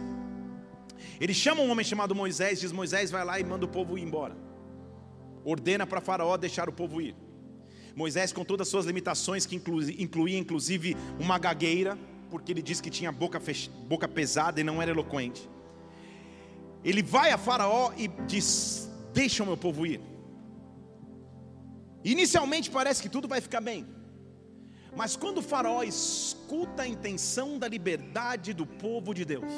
Ele 1.20 1.34
chama 1.34 1.62
um 1.62 1.72
homem 1.72 1.84
chamado 1.84 2.14
Moisés, 2.14 2.60
diz: 2.60 2.72
Moisés 2.72 3.10
vai 3.10 3.26
lá 3.26 3.40
e 3.40 3.44
manda 3.44 3.66
o 3.66 3.68
povo 3.68 3.98
ir 3.98 4.04
embora 4.04 4.51
ordena 5.44 5.86
para 5.86 6.02
Faraó 6.02 6.38
deixar 6.38 6.70
o 6.70 6.74
povo 6.74 7.02
ir. 7.02 7.16
Moisés, 7.96 8.32
com 8.32 8.44
todas 8.44 8.68
as 8.68 8.72
suas 8.72 8.86
limitações, 8.86 9.46
que 9.46 9.56
incluía 9.56 10.38
inclusive 10.38 10.96
uma 11.20 11.38
gagueira, 11.38 11.98
porque 12.30 12.52
ele 12.52 12.62
disse 12.62 12.82
que 12.82 12.90
tinha 12.90 13.12
boca, 13.12 13.40
fech... 13.40 13.70
boca 13.88 14.08
pesada 14.08 14.62
e 14.62 14.64
não 14.64 14.82
era 14.82 14.92
eloquente. 14.92 15.50
Ele 16.84 17.04
vai 17.04 17.32
a 17.32 17.38
Faraó 17.38 17.92
e 17.98 18.08
diz: 18.26 18.90
Deixa 19.14 19.44
o 19.44 19.46
meu 19.46 19.58
povo 19.58 19.86
ir. 19.86 20.00
Inicialmente 22.04 22.72
parece 22.72 23.02
que 23.02 23.10
tudo 23.10 23.28
vai 23.28 23.42
ficar 23.42 23.62
bem, 23.62 23.86
mas 24.96 25.16
quando 25.16 25.38
o 25.38 25.42
Faraó 25.42 25.84
escuta 25.84 26.84
a 26.84 26.88
intenção 26.88 27.58
da 27.58 27.68
liberdade 27.68 28.54
do 28.54 28.66
povo 28.66 29.14
de 29.14 29.24
Deus, 29.24 29.52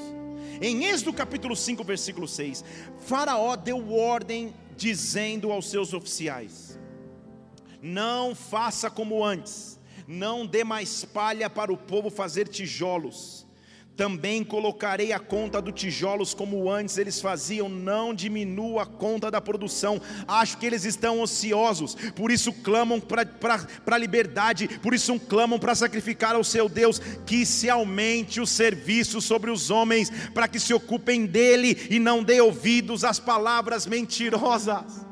em 0.61 0.85
Êxodo 0.85 1.13
capítulo 1.13 1.55
5, 1.55 1.83
versículo 1.83 2.27
6, 2.27 2.63
Faraó 2.99 3.55
deu 3.55 3.93
ordem 3.93 4.53
dizendo 4.75 5.51
aos 5.51 5.69
seus 5.69 5.93
oficiais: 5.93 6.79
Não 7.81 8.35
faça 8.35 8.89
como 8.89 9.23
antes, 9.23 9.79
não 10.07 10.45
dê 10.45 10.63
mais 10.63 11.05
palha 11.05 11.49
para 11.49 11.71
o 11.71 11.77
povo 11.77 12.09
fazer 12.09 12.47
tijolos. 12.47 13.45
Também 13.95 14.43
colocarei 14.43 15.13
a 15.13 15.19
conta 15.19 15.61
do 15.61 15.71
tijolos 15.71 16.33
como 16.33 16.69
antes 16.69 16.97
eles 16.97 17.21
faziam, 17.21 17.69
não 17.69 18.11
diminua 18.11 18.83
a 18.83 18.85
conta 18.87 19.29
da 19.29 19.39
produção. 19.39 20.01
Acho 20.27 20.57
que 20.57 20.65
eles 20.65 20.83
estão 20.83 21.21
ociosos, 21.21 21.95
por 22.15 22.31
isso 22.31 22.51
clamam 22.51 22.99
para 22.99 23.27
a 23.85 23.97
liberdade, 23.97 24.67
por 24.81 24.95
isso 24.95 25.19
clamam 25.19 25.59
para 25.59 25.75
sacrificar 25.75 26.33
ao 26.33 26.43
seu 26.43 26.67
Deus, 26.67 26.99
que 27.25 27.45
se 27.45 27.69
aumente 27.69 28.41
o 28.41 28.47
serviço 28.47 29.21
sobre 29.21 29.51
os 29.51 29.69
homens, 29.69 30.09
para 30.33 30.47
que 30.47 30.59
se 30.59 30.73
ocupem 30.73 31.27
dele 31.27 31.87
e 31.89 31.99
não 31.99 32.23
dê 32.23 32.41
ouvidos 32.41 33.03
às 33.03 33.19
palavras 33.19 33.85
mentirosas. 33.85 35.05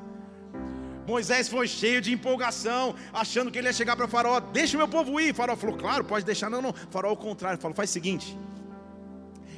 Moisés 1.06 1.48
foi 1.48 1.68
cheio 1.68 2.02
de 2.02 2.12
empolgação, 2.12 2.96
achando 3.14 3.52
que 3.52 3.60
ele 3.60 3.68
ia 3.68 3.74
chegar 3.74 3.96
para 3.96 4.08
Faraó, 4.08 4.40
deixa 4.40 4.76
o 4.76 4.80
meu 4.80 4.88
povo 4.88 5.20
ir. 5.20 5.36
Faraó 5.36 5.56
falou, 5.56 5.78
claro, 5.78 6.04
pode 6.04 6.26
deixar, 6.26 6.50
não, 6.50 6.62
não. 6.62 6.74
Faraó 6.90 7.12
ao 7.12 7.18
contrário, 7.18 7.60
falou, 7.60 7.76
faz 7.76 7.90
o 7.92 7.94
seguinte 7.94 8.36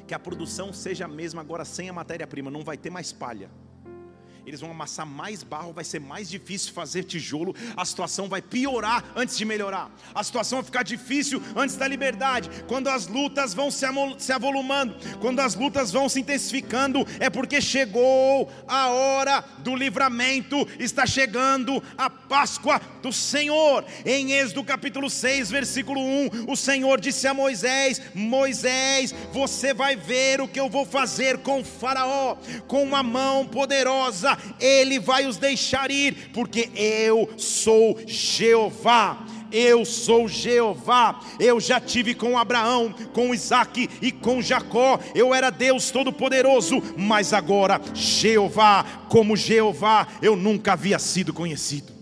que 0.07 0.13
a 0.13 0.19
produção 0.19 0.73
seja 0.73 1.05
a 1.05 1.07
mesma 1.07 1.41
agora 1.41 1.65
sem 1.65 1.89
a 1.89 1.93
matéria-prima, 1.93 2.51
não 2.51 2.63
vai 2.63 2.77
ter 2.77 2.89
mais 2.89 3.11
palha 3.11 3.49
eles 4.45 4.59
vão 4.59 4.71
amassar 4.71 5.05
mais 5.05 5.43
barro, 5.43 5.73
vai 5.73 5.83
ser 5.83 5.99
mais 5.99 6.29
difícil 6.29 6.73
fazer 6.73 7.03
tijolo, 7.03 7.55
a 7.75 7.85
situação 7.85 8.27
vai 8.27 8.41
piorar 8.41 9.03
antes 9.15 9.37
de 9.37 9.45
melhorar, 9.45 9.89
a 10.13 10.23
situação 10.23 10.57
vai 10.59 10.65
ficar 10.65 10.83
difícil 10.83 11.41
antes 11.55 11.75
da 11.75 11.87
liberdade. 11.87 12.49
Quando 12.67 12.89
as 12.89 13.07
lutas 13.07 13.53
vão 13.53 13.69
se 13.71 14.31
avolumando, 14.33 14.95
quando 15.19 15.39
as 15.39 15.55
lutas 15.55 15.91
vão 15.91 16.09
se 16.09 16.19
intensificando, 16.19 17.05
é 17.19 17.29
porque 17.29 17.61
chegou 17.61 18.51
a 18.67 18.89
hora 18.89 19.43
do 19.59 19.75
livramento, 19.75 20.67
está 20.79 21.05
chegando 21.05 21.81
a 21.97 22.09
Páscoa 22.09 22.81
do 23.01 23.13
Senhor. 23.13 23.85
Em 24.05 24.33
Êxodo 24.33 24.63
capítulo 24.63 25.09
6, 25.09 25.49
versículo 25.49 26.01
1, 26.01 26.45
o 26.47 26.55
Senhor 26.55 26.99
disse 26.99 27.27
a 27.27 27.33
Moisés: 27.33 28.01
Moisés, 28.13 29.13
você 29.31 29.73
vai 29.73 29.95
ver 29.95 30.41
o 30.41 30.47
que 30.47 30.59
eu 30.59 30.69
vou 30.69 30.85
fazer 30.85 31.37
com 31.39 31.63
Faraó, 31.63 32.35
com 32.67 32.83
uma 32.83 33.03
mão 33.03 33.45
poderosa 33.45 34.32
ele 34.59 34.99
vai 34.99 35.25
os 35.25 35.37
deixar 35.37 35.91
ir, 35.91 36.31
porque 36.33 36.69
eu 36.75 37.29
sou 37.37 37.99
Jeová. 38.07 39.25
Eu 39.51 39.85
sou 39.85 40.27
Jeová. 40.27 41.19
Eu 41.39 41.59
já 41.59 41.79
tive 41.79 42.15
com 42.15 42.37
Abraão, 42.37 42.91
com 43.13 43.33
Isaac 43.33 43.87
e 44.01 44.11
com 44.11 44.41
Jacó. 44.41 44.99
Eu 45.13 45.33
era 45.33 45.51
Deus 45.51 45.91
Todo-Poderoso, 45.91 46.81
mas 46.97 47.33
agora, 47.33 47.79
Jeová, 47.93 48.83
como 49.09 49.37
Jeová, 49.37 50.07
eu 50.23 50.35
nunca 50.35 50.73
havia 50.73 50.97
sido 50.97 51.31
conhecido. 51.31 51.93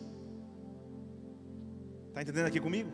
Está 2.07 2.21
entendendo 2.21 2.47
aqui 2.47 2.59
comigo? 2.59 2.91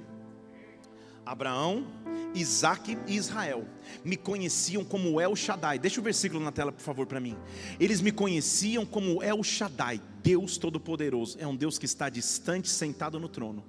Abraão, 1.25 1.85
Isaac 2.33 2.97
e 3.07 3.15
Israel 3.15 3.65
me 4.03 4.15
conheciam 4.15 4.83
como 4.83 5.19
El 5.19 5.35
Shaddai. 5.35 5.79
Deixa 5.79 5.99
o 5.99 6.03
versículo 6.03 6.43
na 6.43 6.51
tela, 6.51 6.71
por 6.71 6.81
favor, 6.81 7.05
para 7.05 7.19
mim. 7.19 7.35
Eles 7.79 8.01
me 8.01 8.11
conheciam 8.11 8.85
como 8.85 9.21
El 9.23 9.41
Shaddai, 9.43 10.01
Deus 10.21 10.57
Todo-Poderoso. 10.57 11.37
É 11.39 11.47
um 11.47 11.55
Deus 11.55 11.77
que 11.77 11.85
está 11.85 12.09
distante, 12.09 12.69
sentado 12.69 13.19
no 13.19 13.29
trono. 13.29 13.63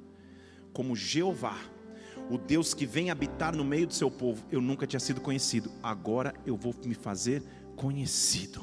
Como 0.72 0.94
Jeová, 0.94 1.58
o 2.30 2.36
Deus 2.36 2.74
que 2.74 2.86
vem 2.86 3.10
habitar 3.10 3.56
no 3.56 3.64
meio 3.64 3.86
do 3.86 3.94
seu 3.94 4.10
povo. 4.10 4.44
Eu 4.50 4.60
nunca 4.60 4.86
tinha 4.86 5.00
sido 5.00 5.20
conhecido, 5.20 5.70
agora 5.82 6.34
eu 6.46 6.56
vou 6.56 6.74
me 6.84 6.94
fazer 6.94 7.42
conhecido. 7.76 8.62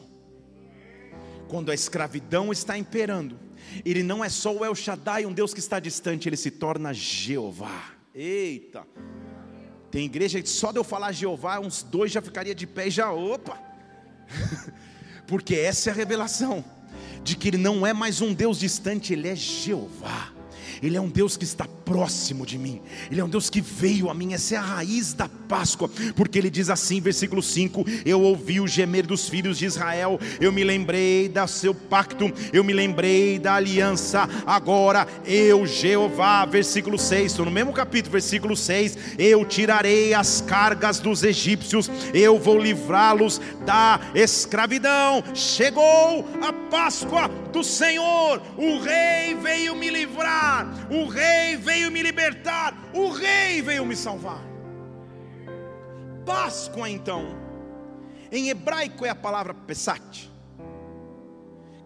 Quando 1.48 1.72
a 1.72 1.74
escravidão 1.74 2.52
está 2.52 2.78
imperando, 2.78 3.38
ele 3.84 4.04
não 4.04 4.24
é 4.24 4.30
só 4.30 4.56
o 4.56 4.66
El 4.66 4.76
Shaddai, 4.76 5.26
um 5.26 5.34
Deus 5.34 5.54
que 5.54 5.60
está 5.60 5.80
distante, 5.80 6.28
ele 6.28 6.38
se 6.38 6.52
torna 6.52 6.94
Jeová. 6.94 7.94
Eita! 8.14 8.86
Tem 9.96 10.04
igreja 10.04 10.42
que 10.42 10.50
só 10.50 10.74
de 10.74 10.78
eu 10.78 10.84
falar 10.84 11.14
Jeová, 11.14 11.58
uns 11.58 11.82
dois 11.82 12.12
já 12.12 12.22
ficaria 12.22 12.54
de 12.54 12.68
pé 12.68 12.88
e 12.88 12.92
já, 12.92 13.14
opa! 13.14 13.58
Porque 15.26 15.56
essa 15.56 15.90
é 15.90 15.94
a 15.94 15.96
revelação 15.96 16.66
de 17.24 17.38
que 17.38 17.48
ele 17.48 17.58
não 17.58 17.88
é 17.88 17.94
mais 17.94 18.20
um 18.20 18.34
Deus 18.34 18.60
distante, 18.60 19.14
ele 19.14 19.30
é 19.30 19.38
Jeová. 19.38 20.34
Ele 20.82 20.98
é 20.98 21.02
um 21.02 21.10
Deus 21.10 21.38
que 21.38 21.44
está 21.44 21.68
próximo 21.86 22.46
de 22.46 22.58
mim, 22.58 22.82
Ele 23.12 23.22
é 23.22 23.24
um 23.24 23.30
Deus 23.30 23.50
que 23.50 23.62
veio 23.62 24.10
a 24.10 24.14
mim, 24.14 24.34
essa 24.34 24.56
é 24.56 24.58
a 24.58 24.62
raiz 24.62 25.14
da 25.14 25.30
Páscoa, 25.30 25.90
porque 26.16 26.38
Ele 26.38 26.50
diz 26.50 26.70
assim, 26.70 27.00
versículo 27.00 27.42
5: 27.42 27.86
Eu 28.06 28.22
ouvi 28.22 28.60
o 28.60 28.68
gemer 28.68 29.06
dos 29.06 29.30
filhos 29.30 29.58
de 29.58 29.66
Israel, 29.66 30.20
eu 30.40 30.52
me 30.52 30.64
lembrei 30.64 31.30
do 31.30 31.48
seu 31.48 31.74
pacto, 31.74 32.32
eu 32.52 32.64
me 32.64 32.74
lembrei 32.74 33.38
da 33.38 33.56
aliança, 33.56 34.28
agora 34.46 35.08
eu, 35.26 35.66
Jeová, 35.66 36.46
versículo 36.46 36.98
6, 36.98 37.32
estou 37.32 37.46
no 37.46 37.52
mesmo 37.52 37.74
capítulo, 37.74 38.12
versículo 38.12 38.56
6: 38.56 38.98
Eu 39.18 39.46
tirarei 39.46 40.14
as 40.14 40.42
cargas 40.42 41.00
dos 41.00 41.24
egípcios, 41.24 41.90
eu 42.14 42.40
vou 42.40 42.60
livrá-los 42.60 43.40
da 43.66 44.00
escravidão. 44.14 45.24
Chegou 45.34 46.28
a 46.42 46.54
Páscoa 46.54 47.28
do 47.52 47.64
Senhor, 47.64 48.42
o 48.58 48.80
Rei 48.80 49.36
veio 49.36 49.76
me 49.76 49.90
livrar, 49.90 50.65
o 50.90 51.08
Rei 51.08 51.56
veio 51.56 51.92
me 51.92 52.02
libertar, 52.02 52.74
o 52.94 53.10
Rei 53.10 53.62
veio 53.62 53.86
me 53.86 53.96
salvar. 53.96 54.44
Páscoa, 56.26 56.90
então, 56.90 57.26
em 58.32 58.50
hebraico 58.50 59.06
é 59.06 59.10
a 59.10 59.16
palavra 59.16 59.54
Pesach, 59.54 60.32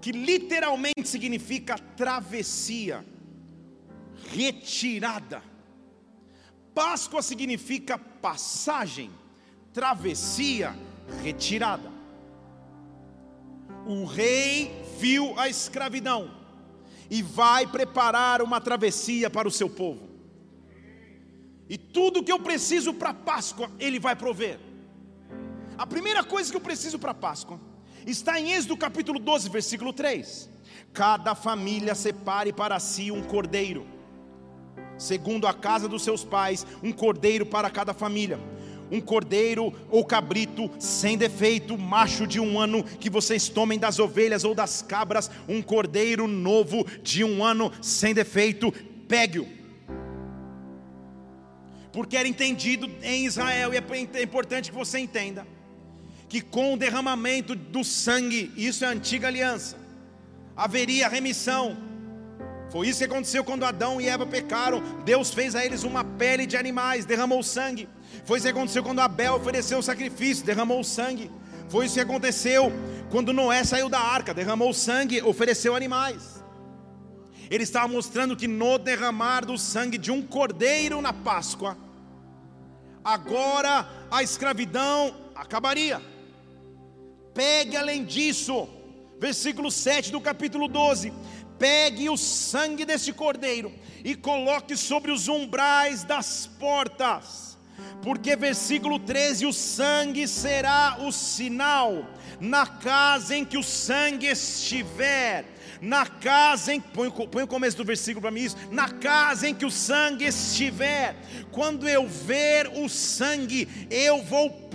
que 0.01 0.11
literalmente 0.11 1.07
significa 1.07 1.77
travessia, 1.77 3.05
retirada. 4.31 5.43
Páscoa 6.73 7.21
significa 7.21 7.97
passagem, 7.97 9.11
travessia, 9.73 10.73
retirada. 11.21 11.91
O 13.85 14.05
rei 14.05 14.71
viu 14.99 15.37
a 15.37 15.49
escravidão 15.49 16.38
e 17.09 17.21
vai 17.21 17.65
preparar 17.65 18.41
uma 18.41 18.61
travessia 18.61 19.29
para 19.29 19.47
o 19.47 19.51
seu 19.51 19.69
povo. 19.69 20.07
E 21.67 21.77
tudo 21.77 22.23
que 22.23 22.31
eu 22.31 22.39
preciso 22.39 22.93
para 22.93 23.13
Páscoa, 23.13 23.69
Ele 23.79 23.99
vai 23.99 24.15
prover. 24.15 24.59
A 25.77 25.85
primeira 25.87 26.23
coisa 26.23 26.49
que 26.51 26.57
eu 26.57 26.61
preciso 26.61 26.99
para 26.99 27.13
Páscoa 27.13 27.59
está 28.05 28.39
em 28.39 28.51
Êxodo 28.51 28.77
capítulo 28.77 29.19
12, 29.19 29.49
versículo 29.49 29.93
3. 29.93 30.49
Cada 30.93 31.35
família 31.35 31.93
separe 31.95 32.51
para 32.51 32.79
si 32.79 33.11
um 33.11 33.23
cordeiro, 33.23 33.85
segundo 34.97 35.47
a 35.47 35.53
casa 35.53 35.87
dos 35.87 36.03
seus 36.03 36.23
pais, 36.23 36.65
um 36.83 36.91
cordeiro 36.91 37.45
para 37.45 37.69
cada 37.69 37.93
família 37.93 38.39
um 38.91 39.01
cordeiro 39.01 39.73
ou 39.89 40.03
cabrito 40.03 40.69
sem 40.79 41.17
defeito, 41.17 41.77
macho 41.77 42.25
de 42.25 42.39
um 42.39 42.59
ano, 42.59 42.83
que 42.83 43.09
vocês 43.09 43.49
tomem 43.49 43.77
das 43.77 43.99
ovelhas 43.99 44.43
ou 44.43 44.55
das 44.55 44.81
cabras, 44.81 45.29
um 45.47 45.61
cordeiro 45.61 46.27
novo 46.27 46.85
de 47.03 47.23
um 47.23 47.43
ano 47.43 47.71
sem 47.81 48.13
defeito, 48.13 48.71
pegue-o 49.07 49.59
porque 51.91 52.15
era 52.15 52.27
entendido 52.27 52.89
em 53.01 53.25
Israel, 53.25 53.73
e 53.73 53.77
é 53.77 54.23
importante 54.23 54.69
que 54.69 54.77
você 54.77 54.99
entenda, 54.99 55.45
que 56.27 56.39
com 56.39 56.73
o 56.73 56.77
derramamento 56.77 57.55
do 57.55 57.83
sangue, 57.83 58.51
isso 58.55 58.85
é 58.85 58.87
a 58.87 58.91
antiga 58.91 59.27
aliança, 59.27 59.77
haveria 60.55 61.07
remissão. 61.07 61.88
Foi 62.69 62.87
isso 62.87 62.99
que 62.99 63.05
aconteceu 63.05 63.43
quando 63.43 63.63
Adão 63.63 63.99
e 63.99 64.07
Eva 64.07 64.25
pecaram. 64.25 64.81
Deus 65.03 65.33
fez 65.33 65.55
a 65.55 65.65
eles 65.65 65.83
uma 65.83 66.03
pele 66.03 66.45
de 66.45 66.55
animais, 66.55 67.05
derramou 67.05 67.41
sangue. 67.41 67.89
Foi 68.25 68.37
isso 68.37 68.47
que 68.47 68.51
aconteceu 68.51 68.83
quando 68.83 68.99
Abel 68.99 69.35
ofereceu 69.35 69.79
o 69.79 69.83
sacrifício, 69.83 70.45
derramou 70.45 70.83
sangue. 70.83 71.31
Foi 71.67 71.85
isso 71.85 71.95
que 71.95 72.01
aconteceu 72.01 72.71
quando 73.09 73.33
Noé 73.33 73.63
saiu 73.63 73.89
da 73.89 73.99
arca, 73.99 74.33
derramou 74.33 74.73
sangue, 74.73 75.21
ofereceu 75.21 75.75
animais. 75.75 76.43
Ele 77.49 77.63
estava 77.63 77.87
mostrando 77.87 78.35
que 78.35 78.47
no 78.47 78.77
derramar 78.77 79.45
do 79.45 79.57
sangue 79.57 79.97
de 79.97 80.11
um 80.11 80.21
cordeiro 80.21 81.01
na 81.01 81.11
Páscoa, 81.11 81.75
agora 83.03 83.87
a 84.11 84.21
escravidão 84.21 85.15
acabaria. 85.33 85.99
Pegue 87.33 87.75
além 87.75 88.05
disso, 88.05 88.67
versículo 89.19 89.71
7 89.71 90.11
do 90.11 90.21
capítulo 90.21 90.67
12: 90.67 91.11
pegue 91.59 92.09
o 92.09 92.17
sangue 92.17 92.85
desse 92.85 93.13
cordeiro 93.13 93.71
e 94.03 94.15
coloque 94.15 94.75
sobre 94.77 95.11
os 95.11 95.27
umbrais 95.27 96.03
das 96.03 96.47
portas, 96.47 97.57
porque 98.01 98.35
versículo 98.35 98.97
13: 98.97 99.45
o 99.45 99.53
sangue 99.53 100.27
será 100.27 100.97
o 101.01 101.11
sinal 101.11 102.07
na 102.39 102.65
casa 102.65 103.35
em 103.35 103.43
que 103.43 103.57
o 103.57 103.63
sangue 103.63 104.27
estiver 104.27 105.45
na 105.81 106.05
casa 106.05 106.73
em 106.73 106.79
põe, 106.79 107.09
põe 107.09 107.43
o 107.43 107.47
começo 107.47 107.77
do 107.77 107.85
versículo 107.85 108.21
para 108.21 108.31
mim 108.31 108.41
isso, 108.41 108.57
na 108.71 108.89
casa 108.89 109.47
em 109.47 109.55
que 109.55 109.65
o 109.65 109.71
sangue 109.71 110.25
estiver, 110.25 111.15
quando 111.51 111.87
eu 111.87 112.07
ver 112.07 112.67
o 112.75 112.89
sangue, 112.89 113.67
eu 113.89 114.21
vou 114.23 114.69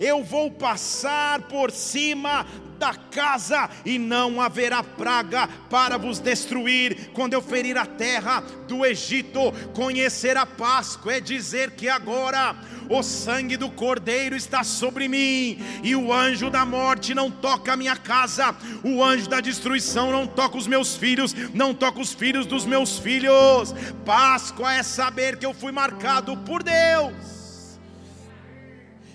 eu 0.00 0.24
vou 0.24 0.50
passar 0.50 1.42
por 1.42 1.70
cima 1.70 2.46
da 2.78 2.94
casa, 2.94 3.68
e 3.84 3.98
não 3.98 4.40
haverá 4.40 4.82
praga 4.82 5.48
para 5.68 5.96
vos 5.96 6.18
destruir. 6.18 7.10
Quando 7.12 7.34
eu 7.34 7.42
ferir 7.42 7.76
a 7.76 7.86
terra 7.86 8.42
do 8.68 8.84
Egito, 8.84 9.52
conhecer 9.74 10.36
a 10.36 10.46
Páscoa, 10.46 11.14
é 11.14 11.20
dizer 11.20 11.72
que 11.72 11.88
agora 11.88 12.56
o 12.88 13.02
sangue 13.02 13.56
do 13.56 13.70
Cordeiro 13.70 14.36
está 14.36 14.62
sobre 14.62 15.08
mim, 15.08 15.58
e 15.82 15.96
o 15.96 16.12
anjo 16.12 16.50
da 16.50 16.64
morte 16.64 17.14
não 17.14 17.30
toca 17.30 17.72
a 17.72 17.76
minha 17.76 17.96
casa, 17.96 18.54
o 18.82 19.02
anjo 19.02 19.28
da 19.28 19.40
destruição 19.40 20.12
não 20.12 20.26
toca 20.26 20.56
os 20.56 20.66
meus 20.66 20.96
filhos, 20.96 21.34
não 21.54 21.74
toca 21.74 22.00
os 22.00 22.12
filhos 22.12 22.46
dos 22.46 22.64
meus 22.64 22.98
filhos. 22.98 23.74
Páscoa 24.04 24.72
é 24.74 24.82
saber 24.82 25.38
que 25.38 25.46
eu 25.46 25.54
fui 25.54 25.72
marcado 25.72 26.36
por 26.38 26.62
Deus. 26.62 27.34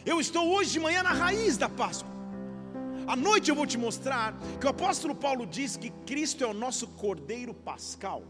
Eu 0.06 0.20
estou 0.20 0.50
hoje 0.50 0.72
de 0.72 0.80
manhã 0.80 1.04
na 1.04 1.14
raiz 1.14 1.56
da 1.56 1.70
Páscoa. 1.70 2.09
À 3.10 3.16
noite 3.16 3.50
eu 3.50 3.56
vou 3.56 3.66
te 3.66 3.76
mostrar 3.76 4.36
que 4.60 4.68
o 4.68 4.70
apóstolo 4.70 5.16
Paulo 5.16 5.44
diz 5.44 5.76
que 5.76 5.90
Cristo 6.06 6.44
é 6.44 6.48
o 6.48 6.54
nosso 6.54 6.86
cordeiro 6.90 7.56
pascal. 7.56 8.22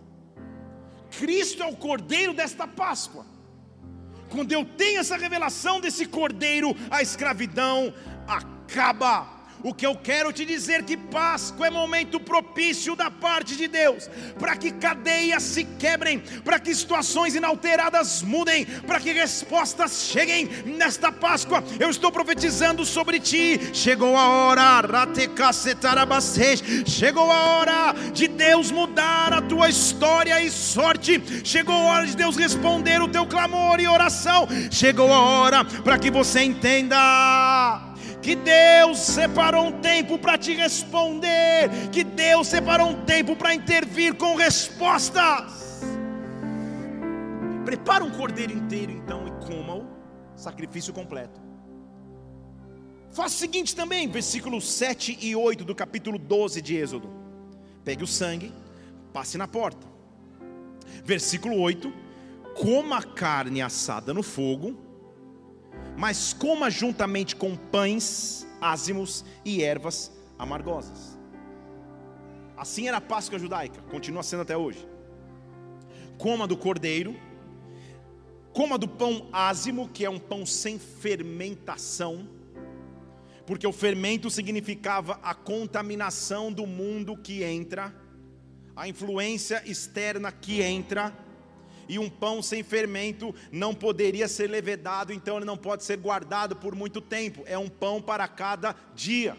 Cristo 1.19 1.61
é 1.61 1.65
o 1.67 1.75
cordeiro 1.75 2.33
desta 2.33 2.65
Páscoa. 2.65 3.25
Quando 4.29 4.53
eu 4.53 4.63
tenho 4.63 5.01
essa 5.01 5.17
revelação 5.17 5.81
desse 5.81 6.05
cordeiro, 6.05 6.73
a 6.89 7.01
escravidão 7.01 7.93
acaba. 8.25 9.38
O 9.61 9.73
que 9.73 9.85
eu 9.85 9.95
quero 9.95 10.31
te 10.31 10.45
dizer 10.45 10.83
que 10.83 10.95
Páscoa 10.95 11.67
é 11.67 11.69
momento 11.69 12.19
propício 12.19 12.95
da 12.95 13.11
parte 13.11 13.57
de 13.57 13.67
Deus, 13.67 14.09
para 14.39 14.55
que 14.55 14.71
cadeias 14.71 15.43
se 15.43 15.65
quebrem, 15.65 16.19
para 16.43 16.59
que 16.59 16.73
situações 16.73 17.35
inalteradas 17.35 18.21
mudem, 18.21 18.65
para 18.65 18.99
que 18.99 19.11
respostas 19.11 20.09
cheguem 20.11 20.47
nesta 20.65 21.11
Páscoa. 21.11 21.63
Eu 21.79 21.89
estou 21.89 22.11
profetizando 22.11 22.85
sobre 22.85 23.19
ti. 23.19 23.59
Chegou 23.73 24.15
a 24.15 24.27
hora, 24.29 24.81
chegou 26.85 27.31
a 27.31 27.39
hora 27.39 27.95
de 28.13 28.27
Deus 28.27 28.71
mudar 28.71 29.33
a 29.33 29.41
tua 29.41 29.69
história 29.69 30.41
e 30.41 30.49
sorte. 30.49 31.21
Chegou 31.43 31.75
a 31.75 31.93
hora 31.93 32.05
de 32.05 32.15
Deus 32.15 32.37
responder 32.37 33.01
o 33.01 33.07
teu 33.09 33.25
clamor 33.25 33.79
e 33.79 33.87
oração. 33.87 34.47
Chegou 34.71 35.11
a 35.11 35.19
hora 35.19 35.65
para 35.65 35.99
que 35.99 36.09
você 36.09 36.43
entenda 36.43 37.88
que 38.21 38.35
Deus 38.35 38.99
separou 38.99 39.67
um 39.67 39.79
tempo 39.79 40.17
para 40.17 40.37
te 40.37 40.53
responder, 40.53 41.69
que 41.91 42.03
Deus 42.03 42.47
separou 42.47 42.89
um 42.89 43.05
tempo 43.05 43.35
para 43.35 43.53
intervir 43.53 44.15
com 44.15 44.35
respostas. 44.35 45.81
Prepara 47.63 48.03
um 48.03 48.11
cordeiro 48.11 48.53
inteiro 48.53 48.91
então 48.91 49.27
e 49.27 49.31
coma-o, 49.45 49.87
sacrifício 50.35 50.93
completo. 50.93 51.39
Faça 53.11 53.35
o 53.35 53.39
seguinte 53.39 53.75
também, 53.75 54.07
versículos 54.07 54.69
7 54.69 55.17
e 55.21 55.35
8 55.35 55.63
do 55.63 55.73
capítulo 55.73 56.19
12 56.19 56.61
de 56.61 56.75
Êxodo. 56.75 57.09
Pegue 57.83 58.03
o 58.03 58.07
sangue, 58.07 58.53
passe 59.13 59.37
na 59.37 59.47
porta. 59.47 59.87
Versículo 61.03 61.59
8: 61.59 61.91
Coma 62.55 62.97
a 62.97 63.03
carne 63.03 63.61
assada 63.61 64.13
no 64.13 64.21
fogo 64.21 64.88
mas 65.99 66.31
coma 66.31 66.71
juntamente 66.71 67.35
com 67.35 67.57
pães 67.57 68.47
ázimos 68.61 69.25
e 69.43 69.61
ervas 69.61 70.09
amargosas. 70.37 71.19
Assim 72.55 72.87
era 72.87 72.97
a 72.97 73.01
Páscoa 73.01 73.37
judaica, 73.37 73.81
continua 73.91 74.23
sendo 74.23 74.43
até 74.43 74.55
hoje. 74.55 74.87
Coma 76.17 76.47
do 76.47 76.55
cordeiro, 76.55 77.19
coma 78.53 78.77
do 78.77 78.87
pão 78.87 79.27
ázimo, 79.33 79.89
que 79.89 80.05
é 80.05 80.09
um 80.09 80.19
pão 80.19 80.45
sem 80.45 80.79
fermentação, 80.79 82.29
porque 83.45 83.67
o 83.67 83.73
fermento 83.73 84.29
significava 84.29 85.19
a 85.21 85.33
contaminação 85.33 86.49
do 86.49 86.65
mundo 86.65 87.17
que 87.17 87.43
entra, 87.43 87.93
a 88.73 88.87
influência 88.87 89.61
externa 89.65 90.31
que 90.31 90.61
entra 90.61 91.13
e 91.89 91.97
um 91.97 92.07
pão 92.07 92.41
sem 92.41 92.61
fermento 92.61 93.33
não 93.51 93.73
poderia 93.73 94.27
ser 94.27 94.47
levedado, 94.47 95.11
então 95.11 95.37
ele 95.37 95.45
não 95.45 95.57
pode 95.57 95.83
ser 95.83 95.97
guardado 95.97 96.55
por 96.55 96.75
muito 96.75 97.01
tempo. 97.01 97.43
É 97.47 97.57
um 97.57 97.67
pão 97.67 97.99
para 97.99 98.27
cada 98.27 98.75
dia. 98.95 99.35